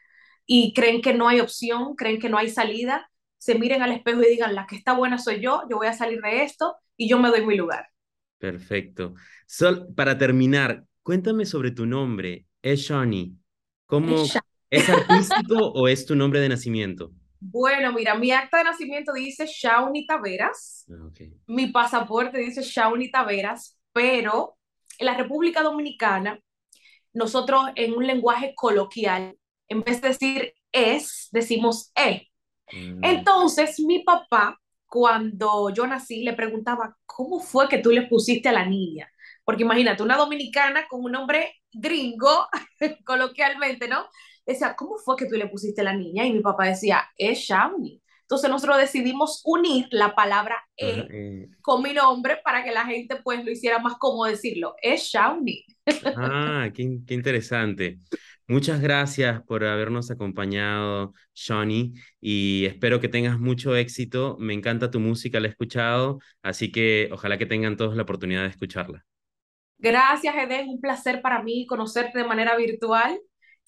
y 0.47 0.75
creen 0.75 1.01
que 1.01 1.15
no 1.15 1.29
hay 1.29 1.41
opción, 1.41 1.95
creen 1.97 2.21
que 2.21 2.29
no 2.29 2.39
hay 2.39 2.51
salida. 2.51 3.11
Se 3.47 3.55
miren 3.55 3.81
al 3.81 3.93
espejo 3.93 4.25
y 4.25 4.29
digan, 4.29 4.57
la 4.57 4.67
que 4.67 4.75
está 4.75 4.95
buena 4.95 5.19
soy 5.19 5.41
yo, 5.41 5.63
yo 5.71 5.77
voy 5.77 5.87
a 5.87 5.93
salir 5.93 6.21
de 6.21 6.43
esto 6.43 6.75
y 6.97 7.09
yo 7.09 7.17
me 7.21 7.29
doy 7.29 7.47
mi 7.47 7.57
lugar. 7.57 7.87
Perfecto. 8.39 9.15
Sol, 9.47 9.87
para 9.95 10.19
terminar, 10.19 10.85
cuéntame 11.05 11.47
sobre 11.47 11.71
tu 11.71 11.87
nombre, 11.87 12.49
es 12.61 12.81
Shawnee. 12.81 13.37
¿Cómo 13.87 14.25
es, 14.69 14.89
artístico 14.89 15.65
o 15.65 15.87
es 15.87 16.05
tu 16.07 16.17
nombre 16.17 16.41
de 16.41 16.49
nacimiento? 16.49 17.13
Bueno, 17.39 17.93
mira, 17.93 18.17
mi 18.17 18.33
acta 18.33 18.59
de 18.59 18.65
nacimiento 18.65 19.13
dice 19.13 19.47
Shawnee 19.47 20.09
Taveras. 20.09 20.85
Ah, 20.91 21.09
mi 21.47 21.69
pasaporte 21.69 22.39
dice 22.39 22.63
Shawnee 22.63 23.13
Taveras, 23.13 23.79
pero 23.93 24.59
en 24.99 25.07
la 25.07 25.17
República 25.17 25.63
Dominicana, 25.63 26.41
nosotros 27.13 27.63
en 27.77 27.93
un 27.93 28.09
lenguaje 28.09 28.55
coloquial, 28.57 29.39
en 29.69 29.85
vez 29.85 30.01
de 30.01 30.09
decir 30.09 30.55
es, 30.73 31.29
decimos 31.31 31.93
e. 31.95 32.27
Mm. 32.73 33.05
Entonces, 33.05 33.81
mi 33.81 34.01
papá 34.01 34.61
cuando 34.87 35.71
yo 35.71 35.87
nací, 35.87 36.23
le 36.23 36.33
preguntaba, 36.33 36.97
¿cómo 37.05 37.41
fue 37.41 37.69
que 37.69 37.79
tú 37.79 37.91
le 37.91 38.07
pusiste 38.07 38.49
a 38.49 38.53
la 38.53 38.65
niña? 38.65 39.11
Porque 39.45 39.63
imagínate, 39.63 40.03
una 40.03 40.17
dominicana 40.17 40.87
con 40.89 41.05
un 41.05 41.13
nombre 41.13 41.55
gringo, 41.73 42.49
coloquialmente, 43.05 43.89
¿no? 43.89 44.07
Decía, 44.45 44.75
¿cómo 44.77 44.97
fue 44.97 45.17
que 45.17 45.27
tú 45.27 45.35
le 45.35 45.49
pusiste 45.49 45.81
a 45.81 45.85
la 45.85 45.95
niña? 45.95 46.25
Y 46.25 46.33
mi 46.33 46.41
papá 46.41 46.67
decía, 46.67 47.05
es 47.17 47.39
Shawnee. 47.41 48.01
Entonces 48.23 48.51
nosotros 48.51 48.79
decidimos 48.79 49.41
unir 49.45 49.87
la 49.91 50.17
palabra 50.17 50.57
e 50.77 51.49
con 51.63 51.81
mi 51.81 51.93
nombre 51.93 52.39
para 52.43 52.65
que 52.65 52.73
la 52.73 52.85
gente 52.85 53.17
pues 53.23 53.45
lo 53.45 53.53
hiciera 53.53 53.79
más 53.79 53.95
cómodo 53.99 54.29
decirlo. 54.29 54.75
Es 54.83 55.03
Shawnee. 55.05 55.65
Ah, 56.17 56.69
qué, 56.75 56.99
qué 57.07 57.15
interesante. 57.15 58.01
Muchas 58.49 58.81
gracias 58.81 59.43
por 59.43 59.65
habernos 59.65 60.13
acompañado, 60.13 61.15
Shawnee, 61.35 61.95
y 62.21 62.65
espero 62.67 63.01
que 63.01 63.09
tengas 63.09 63.41
mucho 63.41 63.75
éxito. 63.75 64.37
Me 64.39 64.55
encanta 64.55 64.91
tu 64.91 65.01
música, 65.01 65.41
la 65.41 65.49
he 65.49 65.51
escuchado, 65.51 66.21
así 66.43 66.71
que 66.71 67.09
ojalá 67.13 67.39
que 67.39 67.47
tengan 67.47 67.77
todos 67.77 67.97
la 67.97 68.03
oportunidad 68.03 68.43
de 68.43 68.49
escucharla. 68.49 69.05
Gracias, 69.79 70.35
Eden. 70.37 70.69
Un 70.69 70.81
placer 70.81 71.21
para 71.23 71.43
mí 71.43 71.67
conocerte 71.67 72.19
de 72.19 72.25
manera 72.25 72.57
virtual 72.57 73.21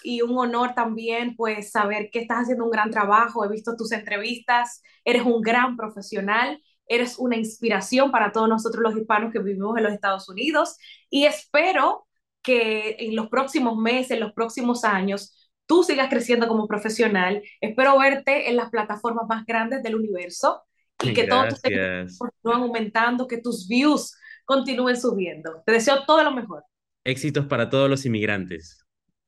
y 0.03 0.23
un 0.23 0.39
honor 0.39 0.75
también 0.75 1.35
pues 1.37 1.73
saber 1.73 2.09
que 2.11 2.21
estás 2.21 2.43
haciendo 2.43 2.65
un 2.65 2.71
gran 2.71 2.91
trabajo. 2.91 3.45
He 3.45 3.49
visto 3.49 3.77
tus 3.77 3.93
entrevistas, 3.93 4.83
eres 5.05 5.23
un 5.23 5.43
gran 5.43 5.77
profesional, 5.77 6.63
eres 6.87 7.19
una 7.19 7.37
inspiración 7.37 8.11
para 8.11 8.33
todos 8.33 8.49
nosotros 8.49 8.83
los 8.83 8.97
hispanos 8.97 9.33
que 9.33 9.41
vivimos 9.41 9.77
en 9.77 9.83
los 9.85 9.93
Estados 9.93 10.29
Unidos 10.29 10.77
y 11.11 11.25
espero 11.25 12.08
que 12.43 12.97
en 12.99 13.17
los 13.17 13.29
próximos 13.29 13.77
meses, 13.77 14.13
en 14.13 14.21
los 14.21 14.33
próximos 14.33 14.85
años, 14.85 15.51
tú 15.67 15.85
sigas 15.85 16.09
creciendo 16.09 16.49
como 16.49 16.67
profesional. 16.67 17.43
Espero 17.61 17.99
verte 17.99 18.49
en 18.49 18.57
las 18.57 18.71
plataformas 18.71 19.27
más 19.29 19.45
grandes 19.45 19.83
del 19.83 19.97
universo 19.97 20.63
y 21.03 21.13
que 21.13 21.25
todos 21.25 21.49
tus 21.49 22.19
continúen 22.19 22.63
aumentando, 22.63 23.29
que 23.29 23.39
tus 23.39 23.69
views 23.69 24.17
continúen 24.45 24.97
subiendo. 24.97 25.63
Te 25.65 25.73
deseo 25.73 26.05
todo 26.07 26.25
lo 26.25 26.33
mejor. 26.33 26.65
Éxitos 27.05 27.47
para 27.47 27.69
todos 27.69 27.89
los 27.89 28.05
inmigrantes. 28.07 28.85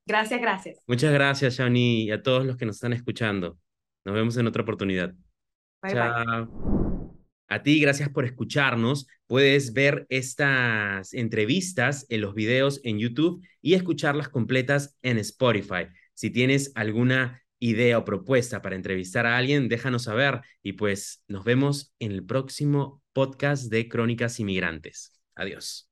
Gracias, 0.06 0.40
gracias. 0.40 0.78
Muchas 0.86 1.12
gracias, 1.12 1.54
Shani, 1.54 2.04
y 2.04 2.10
a 2.10 2.22
todos 2.22 2.44
los 2.44 2.56
que 2.56 2.66
nos 2.66 2.76
están 2.76 2.92
escuchando. 2.92 3.58
Nos 4.04 4.14
vemos 4.14 4.36
en 4.36 4.46
otra 4.46 4.62
oportunidad. 4.62 5.14
Bye, 5.82 5.94
bye. 5.94 6.79
A 7.50 7.64
ti, 7.64 7.80
gracias 7.80 8.08
por 8.08 8.24
escucharnos. 8.24 9.08
Puedes 9.26 9.72
ver 9.72 10.06
estas 10.08 11.12
entrevistas 11.12 12.06
en 12.08 12.20
los 12.20 12.32
videos 12.32 12.80
en 12.84 13.00
YouTube 13.00 13.44
y 13.60 13.74
escucharlas 13.74 14.28
completas 14.28 14.96
en 15.02 15.18
Spotify. 15.18 15.88
Si 16.14 16.30
tienes 16.30 16.70
alguna 16.76 17.42
idea 17.58 17.98
o 17.98 18.04
propuesta 18.04 18.62
para 18.62 18.76
entrevistar 18.76 19.26
a 19.26 19.36
alguien, 19.36 19.68
déjanos 19.68 20.04
saber 20.04 20.42
y 20.62 20.74
pues 20.74 21.24
nos 21.26 21.44
vemos 21.44 21.92
en 21.98 22.12
el 22.12 22.24
próximo 22.24 23.02
podcast 23.12 23.64
de 23.64 23.88
Crónicas 23.88 24.38
Inmigrantes. 24.38 25.12
Adiós. 25.34 25.89